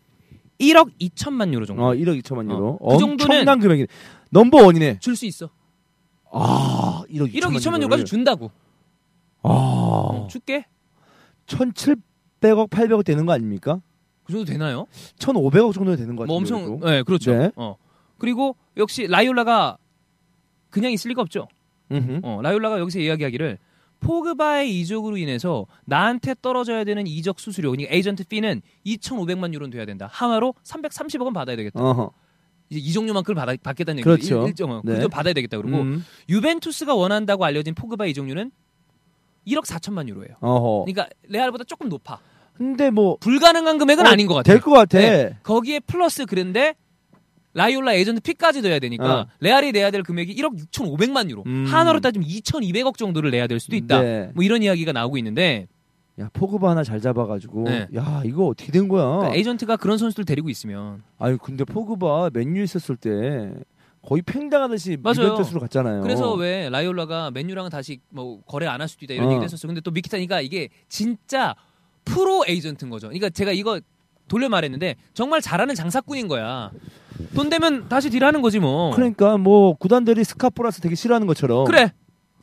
1억 0.59 0.89
2천만 0.99 1.53
유로 1.53 1.65
정도 1.65 1.83
어, 1.83 1.93
1억 1.93 2.21
2천만 2.21 2.45
유로. 2.45 2.77
어, 2.81 2.97
그 2.97 3.03
정도는- 3.03 3.21
엄청난 3.29 3.59
금액이네. 3.59 3.87
넘버원이네. 4.31 4.99
줄 4.99 5.15
수 5.15 5.25
있어. 5.25 5.49
아, 6.31 7.03
1억 7.09 7.31
2천만, 7.33 7.33
1억 7.33 7.55
2천만 7.57 7.77
유로까지 7.77 8.05
준다고. 8.05 8.51
아, 9.41 9.49
어, 9.49 10.27
줄게. 10.29 10.65
1,700억, 11.47 12.69
800억 12.69 13.05
되는 13.05 13.25
거 13.25 13.33
아닙니까? 13.33 13.81
그 14.23 14.33
정도 14.33 14.45
되나요? 14.45 14.87
1,500억 15.19 15.73
정도 15.73 15.95
되는 15.95 16.15
거뭐 16.15 16.27
같은데. 16.27 16.33
엄청 16.33 16.79
그래도. 16.79 16.89
네 16.89 17.03
그렇죠. 17.03 17.31
네. 17.31 17.51
어 17.55 17.75
그리고 18.17 18.55
역시 18.77 19.07
라이올라가 19.07 19.77
그냥 20.69 20.91
있을 20.91 21.09
리가 21.09 21.21
없죠. 21.21 21.47
음흠. 21.91 22.21
어 22.23 22.41
라이올라가 22.41 22.79
여기서 22.79 22.99
이야기하기를 22.99 23.59
포그바의 23.99 24.79
이적으로 24.79 25.17
인해서 25.17 25.65
나한테 25.85 26.35
떨어져야 26.41 26.83
되는 26.83 27.07
이적 27.07 27.39
수수료, 27.39 27.71
그러니까 27.71 27.93
에이전트 27.93 28.25
fee는 28.27 28.61
2,500만 28.85 29.53
유로는 29.53 29.71
돼야 29.71 29.85
된다. 29.85 30.07
한화로 30.11 30.53
330억은 30.63 31.33
받아야 31.33 31.55
되겠다. 31.55 31.81
어허. 31.81 32.11
이제 32.69 32.79
이적료만큼을 32.79 33.35
받아, 33.35 33.55
받겠다는 33.61 33.99
얘기죠. 33.99 34.09
그렇죠. 34.09 34.41
일, 34.43 34.47
일정, 34.49 34.71
어, 34.71 34.81
네. 34.83 34.95
그거 34.95 35.07
받아야 35.07 35.33
되겠다. 35.33 35.57
그리고 35.57 35.81
음. 35.81 36.03
유벤투스가 36.29 36.95
원한다고 36.95 37.45
알려진 37.45 37.73
포그바 37.75 38.07
이적료는 38.07 38.51
1억 39.47 39.65
4천만 39.65 40.07
유로예요. 40.07 40.35
어허. 40.41 40.85
그러니까 40.85 41.07
레알보다 41.27 41.63
조금 41.65 41.89
높아. 41.89 42.19
근데 42.53 42.89
뭐 42.89 43.17
불가능한 43.19 43.77
금액은 43.77 44.05
어, 44.05 44.09
아닌 44.09 44.27
것 44.27 44.33
같아요. 44.35 44.55
될 44.55 44.61
것 44.61 44.71
같아. 44.71 44.97
네. 44.99 45.37
거기에 45.43 45.79
플러스 45.81 46.25
그런데 46.25 46.75
라이올라 47.53 47.93
에이전트 47.93 48.21
fee까지 48.21 48.61
넣어야 48.61 48.79
되니까 48.79 49.21
어. 49.21 49.27
레알이 49.39 49.71
내야 49.71 49.89
될 49.91 50.03
금액이 50.03 50.35
1억 50.35 50.57
6,500만 50.71 51.29
유로. 51.29 51.43
음. 51.45 51.65
한화로 51.67 52.01
따지면 52.01 52.27
2,200억 52.27 52.97
정도를 52.97 53.31
내야 53.31 53.47
될 53.47 53.59
수도 53.59 53.75
있다. 53.75 54.01
네. 54.01 54.29
뭐 54.35 54.43
이런 54.43 54.61
이야기가 54.63 54.91
나오고 54.91 55.17
있는데 55.19 55.67
야 56.19 56.29
포그바 56.33 56.69
하나 56.69 56.83
잘 56.83 57.01
잡아가지고 57.01 57.63
네. 57.63 57.87
야 57.95 58.21
이거 58.25 58.45
어떻게 58.47 58.71
된 58.71 58.87
거야? 58.87 59.05
그러니까 59.05 59.35
에이전트가 59.35 59.75
그런 59.77 59.97
선수들 59.97 60.23
데리고 60.25 60.49
있으면 60.49 61.03
아니 61.17 61.37
근데 61.37 61.65
포그바 61.65 62.29
맨유 62.33 62.61
있었을 62.63 62.95
때 62.95 63.53
거의 64.05 64.21
팽당하듯이 64.21 64.97
맞아요. 65.01 65.23
유벤투스로 65.23 65.59
갔잖아요. 65.61 66.01
그래서 66.01 66.33
왜 66.33 66.69
라이올라가 66.69 67.31
맨유랑은 67.31 67.69
다시 67.71 67.99
뭐 68.09 68.41
거래 68.41 68.67
안 68.67 68.79
할 68.81 68.87
수도 68.87 69.05
있다 69.05 69.13
이런 69.15 69.27
어. 69.27 69.31
얘기도 69.31 69.43
했었어. 69.45 69.67
근데 69.67 69.81
또 69.81 69.91
미키타니까 69.91 70.41
이게 70.41 70.69
진짜 70.89 71.55
프로 72.05 72.43
에이전트인 72.47 72.89
거죠. 72.89 73.07
그러니까 73.07 73.29
제가 73.29 73.51
이거 73.51 73.79
돌려 74.27 74.47
말했는데 74.49 74.95
정말 75.13 75.41
잘하는 75.41 75.73
장사꾼인 75.75 76.27
거야. 76.27 76.71
돈 77.33 77.49
되면 77.49 77.87
다시 77.89 78.09
deal하는 78.09 78.41
거지 78.41 78.59
뭐. 78.59 78.91
그러니까 78.91 79.37
뭐 79.37 79.73
구단들이 79.75 80.23
스캇 80.23 80.50
보라스 80.50 80.81
되게 80.81 80.95
싫어하는 80.95 81.25
것처럼 81.27 81.65
그래. 81.65 81.91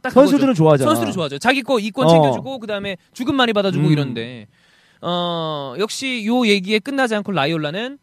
딱 0.00 0.10
선수들은 0.10 0.54
좋아하잖아. 0.54 0.88
선수들은 0.88 1.12
좋아하죠. 1.12 1.38
자기 1.38 1.62
거 1.62 1.78
이권 1.78 2.06
어. 2.06 2.08
챙겨주고 2.10 2.58
그다음에 2.58 2.96
주급 3.12 3.36
많이 3.36 3.52
받아주고 3.52 3.86
음. 3.86 3.92
이런데 3.92 4.48
어 5.00 5.74
역시 5.78 6.24
요 6.26 6.46
얘기에 6.46 6.78
끝나지 6.80 7.14
않고 7.14 7.30
라이올라는 7.32 7.98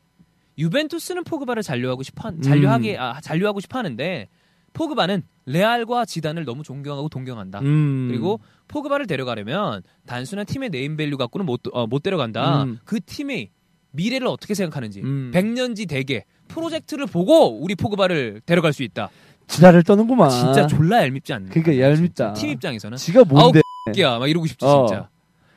유벤투스는 0.60 1.24
포그바를 1.24 1.64
잔류하고 1.64 2.04
싶어 2.04 2.30
음. 2.30 2.42
잔류하게 2.42 2.98
아, 2.98 3.20
잔류하고 3.22 3.62
싶어 3.62 3.80
하는데 3.80 4.28
포그바는 4.74 5.24
레알과 5.46 6.06
지단을 6.06 6.46
너무 6.46 6.62
존경하고 6.62 7.10
동경한다. 7.10 7.60
음. 7.62 8.08
그리고 8.10 8.40
포그바를 8.68 9.08
데려가려면 9.08 9.82
단순한 10.06 10.46
팀의 10.46 10.70
네임밸류 10.70 11.18
갖고는 11.18 11.46
못, 11.46 11.62
어, 11.72 11.88
못 11.88 12.04
데려간다. 12.04 12.64
음. 12.64 12.80
그 12.84 13.00
팀이 13.04 13.50
미래를 13.92 14.28
어떻게 14.28 14.54
생각하는지 14.54 15.02
음. 15.02 15.32
백년지 15.34 15.88
대계 15.88 16.26
프로젝트를 16.48 17.08
보고 17.08 17.60
우리 17.60 17.74
포그바를 17.74 18.42
데려갈 18.46 18.74
수 18.74 18.84
있다. 18.84 19.10
지랄을 19.48 19.82
떠는구만. 19.84 20.30
진짜 20.30 20.68
졸라 20.68 21.02
얄밉지 21.02 21.34
않나? 21.34 21.50
그러니까 21.50 21.80
얄밉다. 21.80 22.34
팀 22.34 22.52
입장에서는 22.52 22.98
지가 22.98 23.24
뭔데? 23.24 23.62
끼야 23.94 24.20
막 24.20 24.28
이러고 24.28 24.46
싶지 24.46 24.64
어. 24.64 24.86
진짜. 24.86 25.10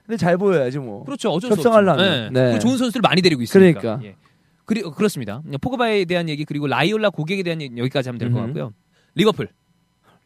근데 0.07 0.17
잘 0.17 0.39
보여야지 0.39 0.79
뭐. 0.79 1.05
그렇죠. 1.05 1.31
어쩔 1.31 1.49
수 1.49 1.55
없죠. 1.55 1.69
협상하려면. 1.69 2.33
네. 2.33 2.53
네. 2.53 2.59
좋은 2.59 2.79
선수를 2.79 3.03
많이 3.03 3.21
데리고 3.21 3.43
있으니까. 3.43 3.81
그러니까. 3.81 4.07
예. 4.07 4.17
그리 4.65 4.83
그렇습니다. 4.83 5.43
포그바에 5.61 6.05
대한 6.05 6.29
얘기 6.29 6.45
그리고 6.45 6.67
라이올라 6.67 7.11
고객에 7.11 7.43
대한 7.43 7.61
얘기 7.61 7.77
여기까지 7.77 8.09
하면 8.09 8.19
될것 8.19 8.37
음흠. 8.37 8.47
같고요. 8.47 8.73
리버풀 9.15 9.49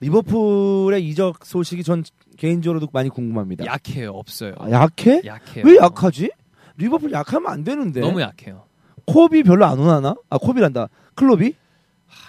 리버풀의 0.00 1.06
이적 1.08 1.44
소식이 1.44 1.82
전 1.82 2.04
개인적으로도 2.36 2.88
많이 2.92 3.08
궁금합니다. 3.08 3.64
약해요. 3.64 4.10
없어요. 4.10 4.54
아, 4.58 4.70
약해? 4.70 5.22
약해요. 5.24 5.64
왜 5.66 5.76
약하지? 5.76 6.30
리버풀 6.76 7.12
약하면 7.12 7.50
안 7.50 7.64
되는데. 7.64 8.00
너무 8.00 8.20
약해요. 8.20 8.64
콥이 9.06 9.42
별로 9.44 9.64
안 9.64 9.78
원하나? 9.78 10.14
아 10.28 10.36
콥이란다. 10.38 10.88
클롭이? 11.14 11.54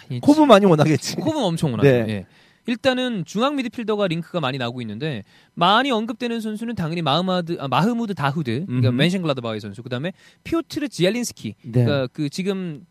이 0.09 0.19
콥은 0.21 0.47
많이 0.47 0.65
원하겠지. 0.65 1.17
콥은 1.17 1.43
엄청 1.43 1.71
원하죠. 1.71 1.89
네. 1.89 2.05
예. 2.07 2.25
일단은 2.67 3.23
중앙 3.25 3.55
미드필더가 3.55 4.07
링크가 4.07 4.39
많이 4.39 4.57
나오고 4.57 4.81
있는데 4.81 5.23
많이 5.55 5.89
언급되는 5.89 6.39
선수는 6.41 6.75
당연히 6.75 7.01
마흐마드 7.01 7.57
아, 7.59 7.67
마흐무드 7.67 8.13
다후드 8.13 8.65
그러니까. 8.67 8.91
묀헨글라드바흐의 8.91 9.59
선수 9.59 9.81
그다음에 9.81 10.13
피오트르 10.43 10.89
지엘린스키 10.89 11.55
네. 11.63 11.71
그러니까 11.71 12.07
그 12.13 12.29
지금 12.29 12.85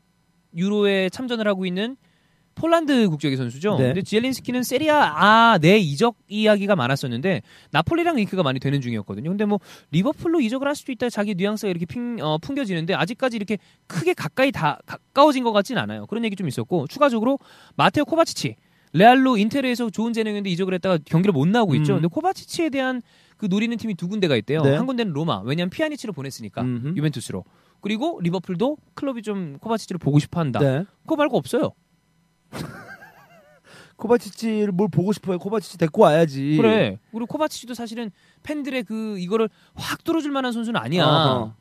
유로에 0.56 1.10
참전을 1.10 1.46
하고 1.46 1.66
있는 1.66 1.96
폴란드 2.56 3.10
국적의 3.10 3.36
선수죠. 3.36 3.76
네. 3.76 3.88
근데 3.88 4.02
지엘린스키는 4.02 4.62
세리에 4.62 5.12
A 5.14 5.30
내 5.30 5.76
이적 5.76 6.16
이야기가 6.26 6.74
많았었는데 6.74 7.42
나폴리랑 7.70 8.16
링크가 8.16 8.42
많이 8.42 8.58
되는 8.58 8.80
중이었거든요. 8.80 9.28
근데 9.28 9.44
뭐 9.44 9.60
리버풀로 9.90 10.40
이적을 10.40 10.66
할 10.66 10.74
수도 10.74 10.90
있다 10.90 11.10
자기 11.10 11.34
뉘앙스가 11.34 11.68
이렇게 11.70 11.84
핑, 11.84 12.16
어, 12.22 12.38
풍겨지는데 12.38 12.94
아직까지 12.94 13.36
이렇게 13.36 13.58
크게 13.86 14.14
가까이 14.14 14.50
다 14.52 14.78
가까워진 14.86 15.44
것 15.44 15.52
같진 15.52 15.76
않아요. 15.76 16.06
그런 16.06 16.24
얘기 16.24 16.34
좀 16.34 16.48
있었고 16.48 16.86
추가적으로 16.86 17.38
마테오 17.76 18.06
코바치치 18.06 18.56
레알로 18.96 19.36
인테르에서 19.36 19.90
좋은 19.90 20.12
재능인데 20.12 20.48
이적을 20.50 20.74
했다가 20.74 20.98
경기를 21.04 21.32
못 21.32 21.46
나오고 21.46 21.74
있죠. 21.76 21.94
음. 21.94 21.96
근데 21.96 22.08
코바치치에 22.08 22.70
대한 22.70 23.02
그 23.36 23.46
노리는 23.46 23.76
팀이 23.76 23.94
두 23.94 24.08
군데가 24.08 24.36
있대요. 24.36 24.62
네. 24.62 24.74
한 24.74 24.86
군데는 24.86 25.12
로마. 25.12 25.40
왜냐하면 25.44 25.70
피아니치를 25.70 26.14
보냈으니까 26.14 26.62
음흠. 26.62 26.88
유벤투스로. 26.96 27.44
그리고 27.80 28.18
리버풀도 28.22 28.78
클롭이 28.94 29.22
좀 29.22 29.58
코바치치를 29.58 29.98
보고 29.98 30.18
싶어 30.18 30.40
한다. 30.40 30.60
네. 30.60 30.84
그거 31.02 31.16
말고 31.16 31.36
없어요. 31.36 31.72
코바치치를 33.96 34.72
뭘 34.72 34.88
보고 34.90 35.12
싶어요? 35.12 35.38
코바치치 35.38 35.78
데리고 35.78 36.02
와야지. 36.02 36.56
그래. 36.56 36.98
그리고 37.10 37.26
코바치치도 37.26 37.74
사실은 37.74 38.10
팬들의 38.42 38.84
그 38.84 39.18
이거를 39.18 39.48
확 39.74 40.04
뚫어줄 40.04 40.30
만한 40.30 40.52
선수는 40.52 40.80
아니야. 40.80 41.04
어허. 41.04 41.54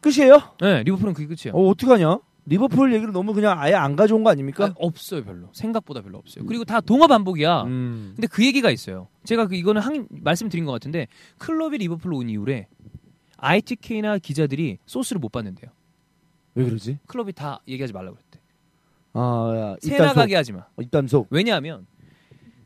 끝이에요? 0.00 0.40
네, 0.60 0.82
리버풀은 0.84 1.14
그게 1.14 1.26
끝이에요. 1.26 1.56
어, 1.56 1.68
어떡하냐? 1.70 2.18
리버풀 2.46 2.94
얘기를 2.94 3.12
너무 3.12 3.34
그냥 3.34 3.58
아예 3.60 3.74
안 3.74 3.96
가져온 3.96 4.22
거 4.22 4.30
아닙니까? 4.30 4.66
아, 4.66 4.74
없어요, 4.76 5.24
별로. 5.24 5.48
생각보다 5.52 6.00
별로 6.00 6.18
없어요. 6.18 6.46
그리고 6.46 6.64
다 6.64 6.80
동어 6.80 7.06
반복이야. 7.08 7.62
음. 7.64 8.12
근데 8.14 8.28
그 8.28 8.44
얘기가 8.44 8.70
있어요. 8.70 9.08
제가 9.24 9.46
그 9.48 9.56
이거는 9.56 9.82
한 9.82 10.06
말씀드린 10.10 10.64
것 10.64 10.72
같은데 10.72 11.08
클롭이 11.38 11.78
리버풀로 11.78 12.16
온 12.18 12.30
이후에 12.30 12.68
ITK나 13.38 14.18
기자들이 14.18 14.78
소스를 14.86 15.18
못 15.18 15.30
받는대요. 15.32 15.70
왜 16.54 16.64
그러지? 16.64 16.98
클롭이 17.06 17.32
다 17.32 17.60
얘기하지 17.68 17.92
말라고 17.92 18.16
그랬대. 18.16 18.40
아, 19.12 19.52
야, 19.56 19.76
새. 19.80 19.98
나가게 19.98 20.36
하지 20.36 20.52
마. 20.52 20.60
어, 20.60 20.82
입단속. 20.82 21.26
왜냐하면 21.30 21.86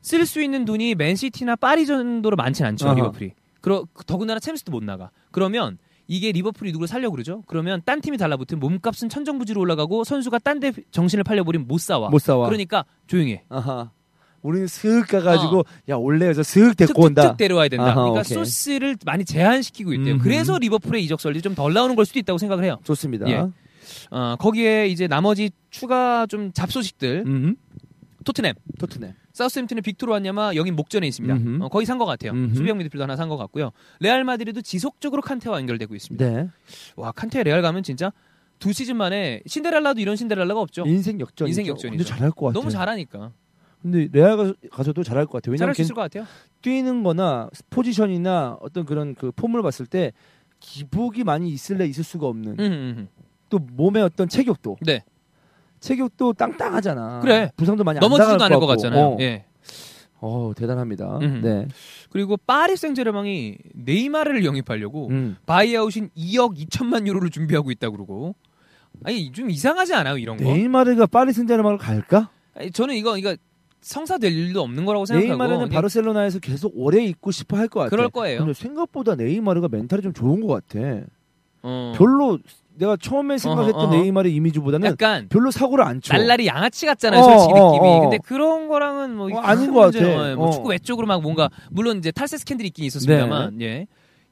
쓸 0.03 0.25
수 0.27 0.43
있는 0.43 0.65
돈이 0.65 0.95
맨시티나 0.95 1.57
파리 1.57 1.87
정도로 1.87 2.37
많진 2.37 2.67
않죠 2.67 2.87
아하. 2.87 2.95
리버풀이. 2.95 3.33
그러 3.61 3.87
더군다나 4.07 4.41
챔스도 4.41 4.73
못 4.73 4.83
나가. 4.85 5.11
그러면 5.31 5.79
이게 6.13 6.33
리버풀이 6.33 6.73
누구를 6.73 6.89
살려 6.89 7.09
고 7.09 7.13
그러죠? 7.13 7.45
그러면 7.47 7.83
딴 7.85 8.01
팀이 8.01 8.19
달라붙으면 8.19 8.59
몸값은 8.59 9.09
천정부지로 9.09 9.61
올라가고 9.61 10.03
선수가 10.03 10.41
딴 10.41 10.59
데 10.59 10.73
정신을 10.91 11.23
팔려버리면 11.23 11.69
못 11.69 11.81
사와. 11.81 12.09
못 12.11 12.19
사와. 12.21 12.47
그러니까 12.47 12.85
조용해. 13.07 13.45
아하. 13.49 13.91
우리는 14.43 14.67
슥 14.67 15.07
가가지고 15.09 15.65
야 15.89 15.95
원래에서 15.97 16.43
슥 16.43 16.75
데리고 16.77 17.03
온다. 17.05 17.23
툭툭툭 17.23 17.37
데려와야 17.39 17.69
된다. 17.69 17.85
아하, 17.85 17.95
그러니까 17.95 18.21
오케이. 18.21 18.35
소스를 18.35 18.97
많이 19.07 19.25
제한시키고 19.25 19.93
있대요. 19.93 20.15
음흠. 20.15 20.25
그래서 20.25 20.59
리버풀의 20.59 21.05
이적 21.05 21.21
설이 21.21 21.41
좀 21.43 21.55
덜 21.55 21.73
나오는 21.75 21.95
걸 21.95 22.05
수도 22.05 22.19
있다고 22.19 22.39
생각을 22.39 22.65
해요. 22.65 22.79
좋습니다. 22.83 23.29
예. 23.31 23.47
어, 24.11 24.37
거기에 24.41 24.89
이제 24.89 25.07
나머지 25.07 25.51
추가 25.71 26.27
좀 26.27 26.53
잡소식들 26.53 27.23
음. 27.27 27.55
토트넘 28.25 28.53
토트넘. 28.81 29.13
사우스햄튼의 29.45 29.81
빅토르 29.83 30.13
완야마 30.13 30.53
여긴 30.55 30.77
목전에 30.77 31.07
있습니다. 31.09 31.35
음흠. 31.35 31.65
어, 31.65 31.69
거의 31.69 31.87
산 31.87 31.97
것 31.99 32.05
같아요. 32.05 32.33
음흠. 32.33 32.55
수비형 32.55 32.77
미드필더 32.79 33.05
하나 33.05 33.17
산 33.17 33.29
것 33.31 33.37
같고요. 33.39 33.71
레알 34.01 34.23
마드리도 34.25 34.61
지속적으로 34.63 35.23
칸테와 35.23 35.59
연결되고 35.59 35.95
있습니다. 35.95 36.25
네. 36.25 36.49
와 36.97 37.11
칸테 37.13 37.43
레알 37.43 37.63
가면 37.63 37.83
진짜 37.83 38.13
두 38.59 38.73
시즌 38.75 38.97
만에 38.97 39.41
신데렐라도 39.47 40.01
이런 40.01 40.17
신데렐라가 40.17 40.61
없죠. 40.61 40.85
인생 40.87 41.19
역전. 41.21 41.49
인생 41.49 41.67
역전이죠. 41.67 41.97
근데 41.97 42.05
잘할 42.05 42.31
것 42.33 42.47
같아. 42.47 42.59
너무 42.59 42.71
잘하니까 42.71 43.33
근데 43.81 44.09
레알 44.13 44.37
가- 44.37 44.53
가서도 44.71 45.03
잘할 45.03 45.25
것 45.25 45.33
같아. 45.33 45.51
왜냐면 45.51 45.59
잘할 45.59 45.75
수걔 45.75 45.83
있을 45.85 45.95
것 45.95 46.03
같아요. 46.03 46.27
뛰는 46.61 47.03
거나 47.03 47.49
포지션이나 47.71 48.59
어떤 48.61 48.85
그런 48.85 49.15
그 49.15 49.33
폼을 49.33 49.63
봤을 49.63 49.87
때 49.87 50.13
기복이 50.61 51.25
많이 51.25 51.49
있을래 51.49 51.87
있을 51.87 52.05
수가 52.05 52.27
없는 52.27 52.53
음, 52.53 52.59
음, 52.61 52.95
음. 52.99 53.09
또 53.49 53.59
몸의 53.59 54.03
어떤 54.03 54.29
체격도 54.29 54.77
네 54.83 55.03
체격도 55.81 56.35
땅땅하잖아. 56.35 57.21
그래. 57.21 57.51
부상도 57.57 57.85
많이 57.85 57.99
안 57.99 58.01
넘어지지도 58.01 58.45
않을 58.45 58.59
것. 58.61 58.67
같잖아요. 58.67 59.05
어. 59.05 59.17
예. 59.21 59.45
어, 60.23 60.53
대단합니다. 60.55 61.19
음. 61.19 61.41
네. 61.43 61.67
그리고 62.11 62.37
파리 62.37 62.77
생제르맹이 62.77 63.57
네이마르를 63.75 64.45
영입하려고 64.45 65.09
음. 65.09 65.37
buyout인 65.47 66.11
2억 66.17 66.59
2천만 66.59 67.07
유로를 67.07 67.31
준비하고 67.31 67.71
있다 67.71 67.89
그러고 67.91 68.35
아니 69.05 69.33
좀 69.33 69.49
이상하지 69.49 69.95
않아요 69.95 70.19
이런 70.19 70.37
거? 70.37 70.45
네이마르가 70.45 71.07
파리 71.07 71.33
생제르맹을 71.33 71.79
갈까? 71.79 72.29
아니, 72.55 72.71
저는 72.71 72.97
이거 72.97 73.17
이거 73.17 73.35
성사될 73.81 74.31
일도 74.31 74.61
없는 74.61 74.85
거라고 74.85 75.07
생각하고 75.07 75.29
네이마르는 75.43 75.69
바르셀로나에서 75.71 76.41
계속 76.41 76.73
오래 76.77 77.03
있고 77.05 77.31
싶어 77.31 77.57
할 77.57 77.69
것 77.69 77.81
같아. 77.81 77.91
그럴 77.91 78.11
거예요. 78.11 78.41
근데 78.41 78.53
생각보다 78.53 79.15
네이마르가 79.15 79.69
멘탈이 79.71 80.03
좀 80.03 80.13
좋은 80.13 80.41
것 80.47 80.49
같아. 80.69 81.01
어, 81.63 81.93
별로 81.97 82.39
내가 82.81 82.97
처음에 82.97 83.37
생각했던 83.37 83.75
어허, 83.77 83.89
어허. 83.89 83.97
네이마르의 84.03 84.35
이미지보다는 84.35 84.89
약간 84.89 85.29
별로 85.29 85.51
사고를 85.51 85.85
안 85.85 86.01
쳐. 86.01 86.17
날라리 86.17 86.47
양아치 86.47 86.87
같잖아요, 86.87 87.21
어, 87.21 87.25
솔직히 87.25 87.53
어, 87.61 87.67
느낌이. 87.73 87.89
어. 87.89 88.01
근데 88.01 88.19
그런 88.19 88.69
거랑은 88.69 89.15
뭐 89.17 89.27
어, 89.27 89.29
큰 89.29 89.39
아닌 89.39 89.73
것 89.73 89.93
같아. 89.93 90.35
뭐 90.35 90.49
어. 90.49 90.51
축구 90.51 90.71
외적으로 90.71 91.07
막 91.07 91.21
뭔가 91.21 91.51
물론 91.71 91.99
이제 91.99 92.11
탈세 92.11 92.39
스캔들이 92.39 92.69
있긴 92.69 92.87
있었습니다만, 92.87 93.61
예. 93.61 93.87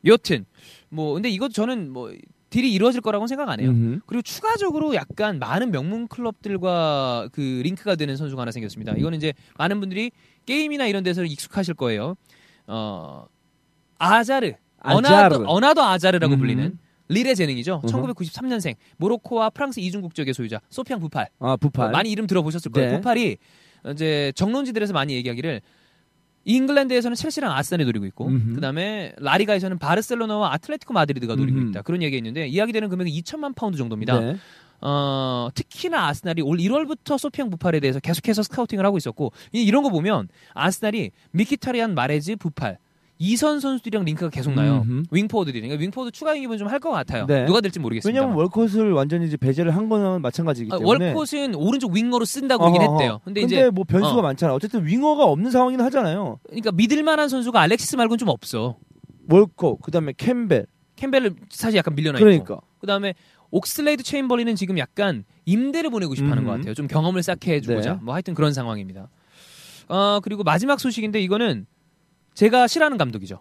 여튼 0.06 0.46
뭐 0.88 1.12
근데 1.12 1.28
이거 1.28 1.48
저는 1.48 1.92
뭐 1.92 2.10
딜이 2.48 2.72
이루어질 2.72 3.02
거라고는 3.02 3.28
생각 3.28 3.50
안 3.50 3.60
해요. 3.60 3.68
음흠. 3.68 4.00
그리고 4.06 4.22
추가적으로 4.22 4.94
약간 4.94 5.38
많은 5.38 5.70
명문 5.70 6.08
클럽들과 6.08 7.28
그 7.32 7.60
링크가 7.62 7.96
되는 7.96 8.16
선수가 8.16 8.40
하나 8.40 8.50
생겼습니다. 8.50 8.94
이거는 8.96 9.18
이제 9.18 9.34
많은 9.58 9.78
분들이 9.80 10.10
게임이나 10.46 10.86
이런 10.86 11.04
데서 11.04 11.22
익숙하실 11.24 11.74
거예요. 11.74 12.14
어 12.66 13.26
아자르, 13.98 14.52
아자르. 14.80 15.34
another, 15.34 15.44
another 15.44 15.82
아자르라고 15.82 16.34
음. 16.34 16.38
불리는 16.38 16.78
릴의 17.08 17.34
재능이죠. 17.36 17.80
어허. 17.82 17.86
1993년생 17.86 18.74
모로코와 18.98 19.50
프랑스 19.50 19.80
이중 19.80 20.00
국적의 20.02 20.34
소유자 20.34 20.60
소피앙 20.68 21.00
부팔. 21.00 21.28
아 21.40 21.56
부팔. 21.56 21.86
어, 21.86 21.90
많이 21.90 22.10
이름 22.10 22.26
들어보셨을 22.26 22.70
거예요. 22.72 22.90
네. 22.90 22.96
부팔이 22.96 23.36
이제 23.92 24.32
정론지들에서 24.36 24.92
많이 24.92 25.14
얘기하기를 25.14 25.60
잉글랜드에서는 26.44 27.14
첼시랑 27.14 27.52
아스날이 27.52 27.84
노리고 27.84 28.06
있고 28.06 28.26
음흠. 28.28 28.54
그다음에 28.54 29.12
라리가에서는 29.18 29.78
바르셀로나와 29.78 30.52
아틀레티코 30.54 30.94
마드리드가 30.94 31.34
노리고 31.34 31.58
음흠. 31.58 31.70
있다. 31.70 31.82
그런 31.82 32.02
얘기가 32.02 32.16
있는데 32.18 32.46
이야기되는 32.46 32.88
금액이 32.88 33.22
2천만 33.22 33.54
파운드 33.54 33.76
정도입니다. 33.76 34.18
네. 34.20 34.36
어, 34.80 35.48
특히나 35.54 36.06
아스날이 36.06 36.40
올 36.40 36.58
1월부터 36.58 37.18
소피앙 37.18 37.50
부팔에 37.50 37.80
대해서 37.80 37.98
계속해서 38.00 38.42
scouting을 38.44 38.86
하고 38.86 38.96
있었고 38.96 39.32
이- 39.52 39.62
이런 39.64 39.82
거 39.82 39.90
보면 39.90 40.28
아스날이 40.54 41.10
미키타리안 41.32 41.94
마레즈 41.94 42.36
부팔 42.36 42.78
2선 43.18 43.58
선수들이랑 43.60 44.04
링크가 44.04 44.30
계속 44.30 44.52
나요. 44.54 44.82
음흠. 44.86 45.02
윙포워드들이. 45.10 45.62
그러니까 45.62 45.82
윙포워드 45.82 46.12
추가 46.12 46.36
영입은 46.36 46.56
좀 46.58 46.68
할 46.68 46.78
것 46.78 46.90
같아요. 46.90 47.26
네. 47.26 47.44
누가 47.46 47.60
될지 47.60 47.80
모르겠습니다. 47.80 48.16
왜냐면 48.20 48.36
월컷을 48.38 48.92
완전히 48.92 49.26
이제 49.26 49.36
배제를 49.36 49.74
한 49.74 49.88
거는 49.88 50.22
마찬가지이기 50.22 50.70
아, 50.72 50.78
때문에. 50.78 51.12
월컷은 51.12 51.54
오른쪽 51.56 51.92
윙어로 51.94 52.24
쓴다고 52.24 52.64
어허, 52.64 52.72
했대요. 52.80 53.20
근데, 53.24 53.40
근데, 53.40 53.56
이제 53.56 53.70
뭐 53.70 53.84
변수가 53.84 54.18
어. 54.18 54.22
많잖아. 54.22 54.54
어쨌든 54.54 54.86
윙어가 54.86 55.24
없는 55.24 55.50
상황이긴 55.50 55.84
하잖아요. 55.86 56.38
그러니까 56.46 56.70
믿을 56.72 57.02
만한 57.02 57.28
선수가 57.28 57.60
알렉시스 57.60 57.96
말고는 57.96 58.18
좀 58.18 58.28
없어. 58.28 58.76
월컷, 59.28 59.80
그다음에 59.82 60.12
캠벨. 60.16 60.66
캠벨을 60.96 61.34
사실 61.50 61.78
약간 61.78 61.94
밀려나 61.96 62.18
있고. 62.18 62.24
그러니까. 62.24 62.60
그다음에 62.80 63.14
옥슬레이드 63.50 64.02
체임벌린은 64.02 64.54
지금 64.56 64.78
약간 64.78 65.24
임대를 65.46 65.90
보내고 65.90 66.14
싶어 66.14 66.28
하는 66.28 66.42
음. 66.42 66.46
것 66.46 66.52
같아요. 66.52 66.74
좀 66.74 66.86
경험을 66.86 67.22
쌓게 67.22 67.54
해주고자. 67.54 67.94
네. 67.94 67.98
뭐 68.02 68.14
하여튼 68.14 68.34
그런 68.34 68.52
상황입니다. 68.52 69.08
어 69.88 70.20
그리고 70.22 70.42
마지막 70.44 70.78
소식인데 70.78 71.20
이거는 71.22 71.66
제가 72.38 72.68
싫어하는 72.68 72.98
감독이죠. 72.98 73.40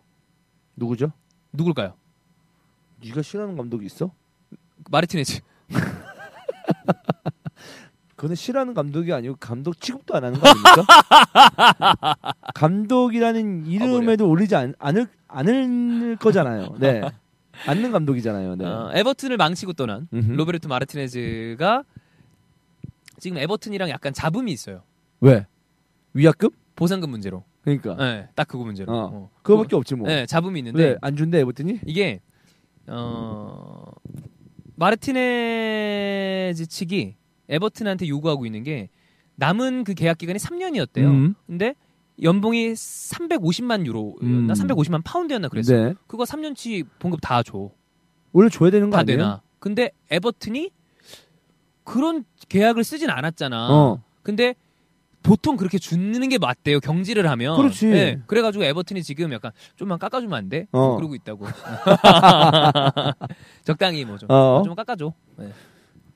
누구죠? 0.75 1.11
누굴까요? 1.53 1.93
네가 3.05 3.21
싫어하는 3.21 3.55
감독이 3.55 3.85
있어? 3.85 4.09
마르티네즈. 4.89 5.41
그거는 8.15 8.35
싫어하는 8.35 8.73
감독이 8.73 9.13
아니고 9.13 9.35
감독 9.39 9.79
취급도 9.79 10.15
안 10.15 10.23
하는 10.23 10.39
거 10.39 10.49
아닙니까? 10.49 10.83
감독이라는 12.55 13.67
이름에도 13.67 14.27
올리지 14.27 14.55
않, 14.55 14.73
않을 14.79 15.07
않을 15.27 16.15
거잖아요. 16.15 16.77
네. 16.79 17.03
않는 17.67 17.91
감독이잖아요. 17.91 18.55
네. 18.55 18.65
어, 18.65 18.89
에버튼을 18.95 19.37
망치고 19.37 19.73
떠난 19.73 20.07
음흠. 20.11 20.31
로베르토 20.31 20.69
마르티네즈가 20.69 21.83
지금 23.19 23.37
에버튼이랑 23.37 23.89
약간 23.89 24.11
잡음이 24.11 24.51
있어요. 24.51 24.81
왜? 25.19 25.45
위약금? 26.13 26.49
보상금 26.75 27.11
문제로. 27.11 27.43
그러니까. 27.67 27.95
네, 27.95 28.29
딱 28.33 28.47
그거 28.47 28.63
문제로. 28.63 28.93
어. 28.93 29.09
어. 29.13 29.29
그거밖에 29.43 29.75
없지 29.75 29.95
뭐. 29.95 30.07
네, 30.07 30.25
잡음이 30.25 30.59
있는데 30.59 30.97
왜안 31.01 31.17
준대 31.17 31.39
에버튼이? 31.39 31.81
이게 31.85 32.21
어 32.87 33.83
마르티네즈 34.75 36.65
측이 36.67 37.15
에버튼한테 37.49 38.07
요구하고 38.07 38.45
있는 38.45 38.63
게 38.63 38.89
남은 39.35 39.83
그 39.83 39.93
계약 39.93 40.17
기간이 40.17 40.39
3년이었대요. 40.39 41.05
음. 41.05 41.35
근데 41.45 41.75
연봉이 42.23 42.71
350만 42.71 43.85
유로였나 43.85 44.17
음. 44.23 44.47
350만 44.47 45.01
파운드였나 45.03 45.49
그랬어. 45.49 45.75
요 45.75 45.85
네. 45.89 45.93
그거 46.07 46.23
3년치 46.23 46.85
봉급 46.99 47.19
다 47.21 47.43
줘. 47.43 47.69
원래 48.31 48.49
줘야 48.49 48.71
되는 48.71 48.89
거다 48.89 49.01
아니에요? 49.01 49.17
되나. 49.17 49.41
근데 49.59 49.91
에버튼이 50.09 50.71
그런 51.83 52.23
계약을 52.47 52.83
쓰진 52.85 53.09
않았잖아. 53.09 53.67
어. 53.73 54.01
근데 54.23 54.55
보통 55.27 55.57
그렇게 55.57 55.77
주는 55.77 56.29
게 56.29 56.37
맞대요. 56.37 56.79
경질을 56.79 57.29
하면. 57.29 57.57
그렇지. 57.57 57.87
네, 57.87 58.21
그래가지고 58.27 58.63
에버튼이 58.63 59.03
지금 59.03 59.33
약간 59.33 59.51
좀만 59.75 59.99
깎아주면 59.99 60.37
안 60.37 60.47
돼? 60.47 60.67
어. 60.71 60.95
그러고 60.95 61.15
있다고. 61.15 61.45
적당히 63.65 64.05
뭐 64.05 64.17
좀. 64.17 64.31
어. 64.31 64.61
좀 64.63 64.73
깎아줘. 64.73 65.11
네. 65.37 65.51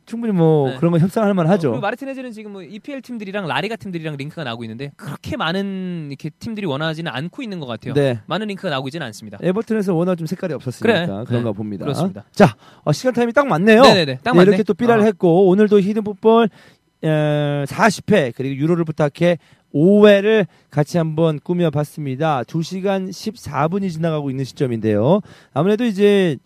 충분히 0.05 0.33
뭐 0.33 0.69
네. 0.69 0.77
그런 0.77 0.91
거 0.91 0.97
협상할 0.97 1.33
만 1.33 1.45
어, 1.45 1.49
하죠. 1.51 1.79
마르티네즈는 1.79 2.31
지금 2.31 2.53
뭐 2.53 2.63
EPL 2.63 3.01
팀들이랑 3.01 3.47
라리가 3.47 3.75
팀들이랑 3.75 4.17
링크가 4.17 4.43
나오고 4.43 4.63
있는데 4.63 4.91
그렇게 4.95 5.37
많은 5.37 6.07
이렇게 6.09 6.29
팀들이 6.29 6.65
원하지는 6.65 7.11
않고 7.11 7.43
있는 7.43 7.59
것 7.59 7.65
같아요. 7.65 7.93
네. 7.93 8.19
많은 8.27 8.47
링크가 8.47 8.69
나오고 8.69 8.87
있지는 8.87 9.05
않습니다. 9.07 9.37
에버튼에서 9.41 9.93
워낙 9.93 10.15
좀 10.15 10.27
색깔이 10.27 10.53
없었으니까 10.53 11.05
그래. 11.05 11.23
그런가 11.27 11.51
네. 11.51 11.55
봅니다. 11.55 11.85
그렇습니다. 11.85 12.23
자, 12.31 12.55
어, 12.83 12.91
시간 12.91 13.13
타임이 13.13 13.33
딱 13.33 13.47
맞네요. 13.47 13.81
네네네. 13.83 14.19
딱 14.23 14.31
네, 14.31 14.37
맞네. 14.37 14.49
이렇게 14.49 14.63
또 14.63 14.73
삐라를 14.73 15.03
어. 15.03 15.05
했고 15.05 15.47
오늘도 15.47 15.79
히든 15.79 16.03
풋볼 16.03 16.45
어, 16.45 16.47
40회 17.07 18.33
그리고 18.35 18.55
유로를 18.55 18.85
부탁해 18.85 19.37
5회를 19.73 20.45
같이 20.69 20.97
한번 20.97 21.39
꾸며봤습니다. 21.39 22.43
2시간 22.43 23.09
14분이 23.09 23.89
지나가고 23.91 24.29
있는 24.29 24.43
시점인데요. 24.45 25.21
아무래도 25.53 25.85
이제 25.85 26.37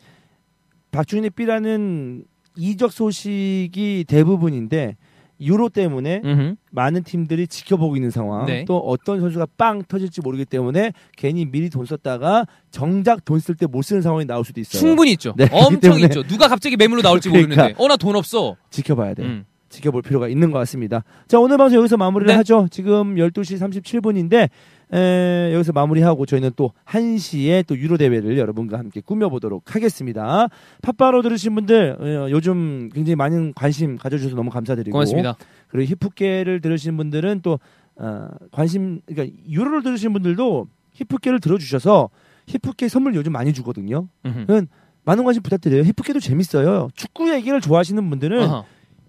박준희 0.91 1.31
삐라는 1.31 2.23
이적 2.57 2.91
소식이 2.91 4.05
대부분인데 4.07 4.95
유로 5.41 5.67
때문에 5.67 6.21
음흠. 6.23 6.55
많은 6.71 7.03
팀들이 7.03 7.47
지켜보고 7.47 7.97
있는 7.97 8.09
상황. 8.09 8.45
네. 8.45 8.63
또 8.65 8.77
어떤 8.77 9.19
선수가 9.19 9.47
빵 9.57 9.83
터질지 9.83 10.21
모르기 10.21 10.45
때문에 10.45 10.93
괜히 11.17 11.45
미리 11.45 11.69
돈 11.69 11.85
썼다가 11.85 12.45
정작 12.71 13.25
돈 13.25 13.39
쓸 13.41 13.55
때 13.57 13.65
못 13.67 13.81
쓰는 13.81 14.01
상황이 14.01 14.23
나올 14.25 14.45
수도 14.45 14.61
있어요. 14.61 14.79
충분히 14.79 15.11
있죠. 15.13 15.33
네, 15.35 15.49
엄청 15.51 15.99
있죠. 15.99 16.23
누가 16.23 16.47
갑자기 16.47 16.77
매물로 16.77 17.01
나올지 17.01 17.27
그러니까. 17.29 17.55
모르는데. 17.63 17.83
어나 17.83 17.97
돈 17.97 18.15
없어. 18.15 18.55
지켜봐야 18.69 19.13
돼. 19.15 19.23
음. 19.23 19.45
지켜볼 19.75 20.01
필요가 20.01 20.27
있는 20.27 20.51
것 20.51 20.59
같습니다. 20.59 21.03
자, 21.27 21.39
오늘 21.39 21.57
방송 21.57 21.77
여기서 21.79 21.97
마무리를 21.97 22.27
네. 22.27 22.35
하죠. 22.37 22.67
지금 22.71 23.15
12시 23.15 23.59
37분인데, 23.59 24.49
에, 24.93 25.53
여기서 25.53 25.71
마무리하고 25.73 26.25
저희는 26.25 26.51
또 26.55 26.71
1시에 26.85 27.65
또 27.67 27.77
유로 27.77 27.97
대회를 27.97 28.37
여러분과 28.37 28.77
함께 28.77 29.01
꾸며보도록 29.01 29.75
하겠습니다. 29.75 30.47
팟바로 30.81 31.21
들으신 31.21 31.55
분들, 31.55 31.97
어, 31.99 32.31
요즘 32.31 32.89
굉장히 32.93 33.15
많은 33.15 33.53
관심 33.53 33.97
가져주셔서 33.97 34.35
너무 34.35 34.49
감사드리고. 34.49 34.93
고맙습니다. 34.93 35.35
그리고 35.67 35.91
히프케를 35.91 36.61
들으신 36.61 36.97
분들은 36.97 37.41
또, 37.41 37.59
어, 37.97 38.27
관심, 38.51 39.01
그러니까 39.05 39.35
유로를 39.49 39.83
들으신 39.83 40.13
분들도 40.13 40.67
히프케를 40.93 41.39
들어주셔서 41.39 42.09
히프케 42.47 42.87
선물 42.87 43.15
요즘 43.15 43.31
많이 43.31 43.53
주거든요. 43.53 44.07
음흠. 44.25 44.67
많은 45.03 45.23
관심 45.23 45.43
부탁드려요. 45.43 45.83
히프케도 45.83 46.19
재밌어요. 46.19 46.89
축구 46.95 47.31
얘기를 47.31 47.61
좋아하시는 47.61 48.09
분들은 48.09 48.43
어허. 48.43 48.65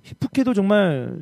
히프케도 0.07 0.55
정말 0.55 1.13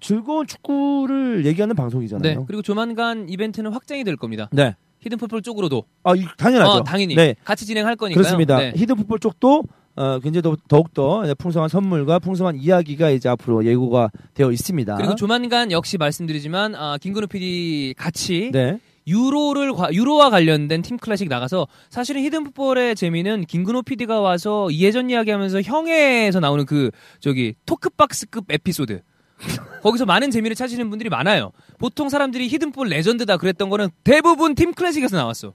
즐거운 0.00 0.46
축구를 0.46 1.46
얘기하는 1.46 1.76
방송이잖아요. 1.76 2.40
네. 2.40 2.44
그리고 2.46 2.60
조만간 2.62 3.28
이벤트는 3.28 3.72
확장이 3.72 4.02
될 4.04 4.16
겁니다. 4.16 4.48
네. 4.52 4.74
히든 5.00 5.18
풋볼 5.18 5.42
쪽으로도 5.42 5.84
아, 6.02 6.14
이- 6.14 6.24
당연하죠. 6.36 6.70
어, 6.70 6.84
당연히 6.84 7.14
네. 7.14 7.34
같이 7.44 7.64
진행할 7.66 7.96
거니까요. 7.96 8.20
그렇습니다. 8.20 8.58
네. 8.58 8.72
히든 8.76 8.96
풋볼 8.96 9.20
쪽도 9.20 9.62
어, 9.94 10.18
굉장히 10.20 10.42
더, 10.42 10.56
더욱더 10.68 11.22
풍성한 11.38 11.68
선물과 11.68 12.18
풍성한 12.18 12.56
이야기가 12.56 13.10
이제 13.10 13.28
앞으로 13.28 13.64
예고가 13.64 14.10
되어 14.34 14.50
있습니다. 14.50 14.96
그리고 14.96 15.14
조만간 15.14 15.70
역시 15.70 15.98
말씀드리지만 15.98 16.74
아, 16.74 16.98
김근우 17.00 17.26
PD 17.26 17.94
같이 17.96 18.50
네. 18.52 18.78
유로를 19.06 19.72
과- 19.72 19.92
유로와 19.92 20.30
관련된 20.30 20.82
팀 20.82 20.96
클래식 20.96 21.28
나가서 21.28 21.66
사실은 21.90 22.22
히든 22.22 22.44
풋볼의 22.44 22.94
재미는 22.96 23.44
김근호 23.44 23.82
PD가 23.82 24.20
와서 24.20 24.70
이해전 24.70 25.10
이야기하면서 25.10 25.62
형에서 25.62 26.40
나오는 26.40 26.64
그 26.66 26.90
저기 27.20 27.54
토크박스급 27.66 28.44
에피소드 28.50 29.00
거기서 29.82 30.04
많은 30.06 30.30
재미를 30.30 30.54
찾으시는 30.54 30.88
분들이 30.90 31.08
많아요. 31.10 31.50
보통 31.78 32.08
사람들이 32.08 32.46
히든풋볼 32.48 32.88
레전드다 32.88 33.36
그랬던 33.38 33.70
거는 33.70 33.88
대부분 34.04 34.54
팀 34.54 34.72
클래식에서 34.72 35.16
나왔어. 35.16 35.54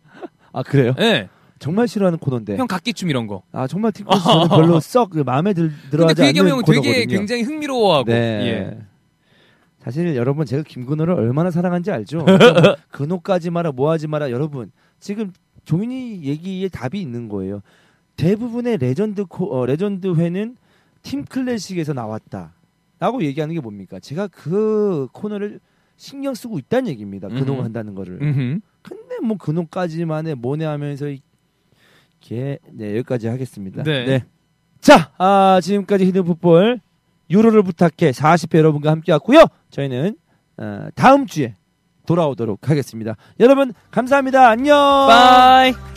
아, 0.51 0.61
그래요? 0.63 0.93
예. 0.99 1.29
정말 1.59 1.87
싫어하는 1.87 2.19
코너인데. 2.19 2.57
형 2.57 2.67
각기춤 2.67 3.09
이런 3.09 3.27
거. 3.27 3.43
아, 3.53 3.65
정말 3.65 3.91
티코스 3.93 4.23
저는 4.23 4.47
별로 4.49 4.79
썩그 4.81 5.19
마음에 5.19 5.53
들, 5.53 5.69
근데 5.69 5.89
들어하지 5.89 6.21
그 6.21 6.27
얘기하면 6.27 6.51
않는 6.53 6.59
형 6.65 6.65
되게 6.65 6.81
코너거든요. 6.89 7.17
굉장히 7.17 7.41
흥미로워하고. 7.43 8.11
네. 8.11 8.15
예. 8.45 8.77
사실 9.87 10.17
여러분 10.17 10.45
제가 10.45 10.63
김근호를 10.63 11.13
얼마나 11.13 11.49
사랑하는지 11.49 11.91
알죠? 11.91 12.25
근호 12.91 13.24
까지 13.24 13.51
마라 13.51 13.71
뭐하지 13.71 14.07
마라 14.07 14.31
여러분 14.31 14.69
지금 14.99 15.31
종윤이 15.63 16.23
얘기에 16.23 16.67
답이 16.67 16.99
있는 16.99 17.29
거예요. 17.29 17.61
대부분의 18.17 18.79
레전드 18.79 19.23
코, 19.25 19.55
어, 19.55 19.65
레전드 19.65 20.13
회는 20.15 20.57
팀 21.03 21.23
클래식에서 21.23 21.93
나왔다라고 21.93 23.23
얘기하는 23.23 23.55
게 23.55 23.61
뭡니까? 23.61 23.97
제가 24.01 24.27
그 24.27 25.07
코너를 25.13 25.61
신경 25.95 26.33
쓰고 26.33 26.59
있다는 26.59 26.89
얘기입니다. 26.89 27.29
근호가. 27.29 27.63
한다는 27.63 27.95
거를. 27.95 28.21
음흠. 28.21 28.59
근데 28.81 29.19
뭐 29.23 29.37
근호까지만에 29.37 30.33
뭐네 30.33 30.65
하면서 30.65 31.07
이게 31.07 32.59
네 32.73 32.97
여기까지 32.97 33.27
하겠습니다. 33.27 33.83
네. 33.83 34.25
자, 34.81 35.13
아, 35.17 35.61
지금까지 35.61 36.05
히든 36.07 36.25
풋볼 36.25 36.81
유로를 37.29 37.63
부탁해 37.63 38.11
40회 38.11 38.57
여러분과 38.57 38.91
함께 38.91 39.11
왔고요. 39.13 39.45
저희는 39.71 40.15
어, 40.57 40.87
다음 40.95 41.25
주에 41.27 41.55
돌아오도록 42.05 42.69
하겠습니다. 42.69 43.15
여러분 43.39 43.73
감사합니다. 43.91 44.49
안녕. 44.49 44.75
Bye. 45.07 45.96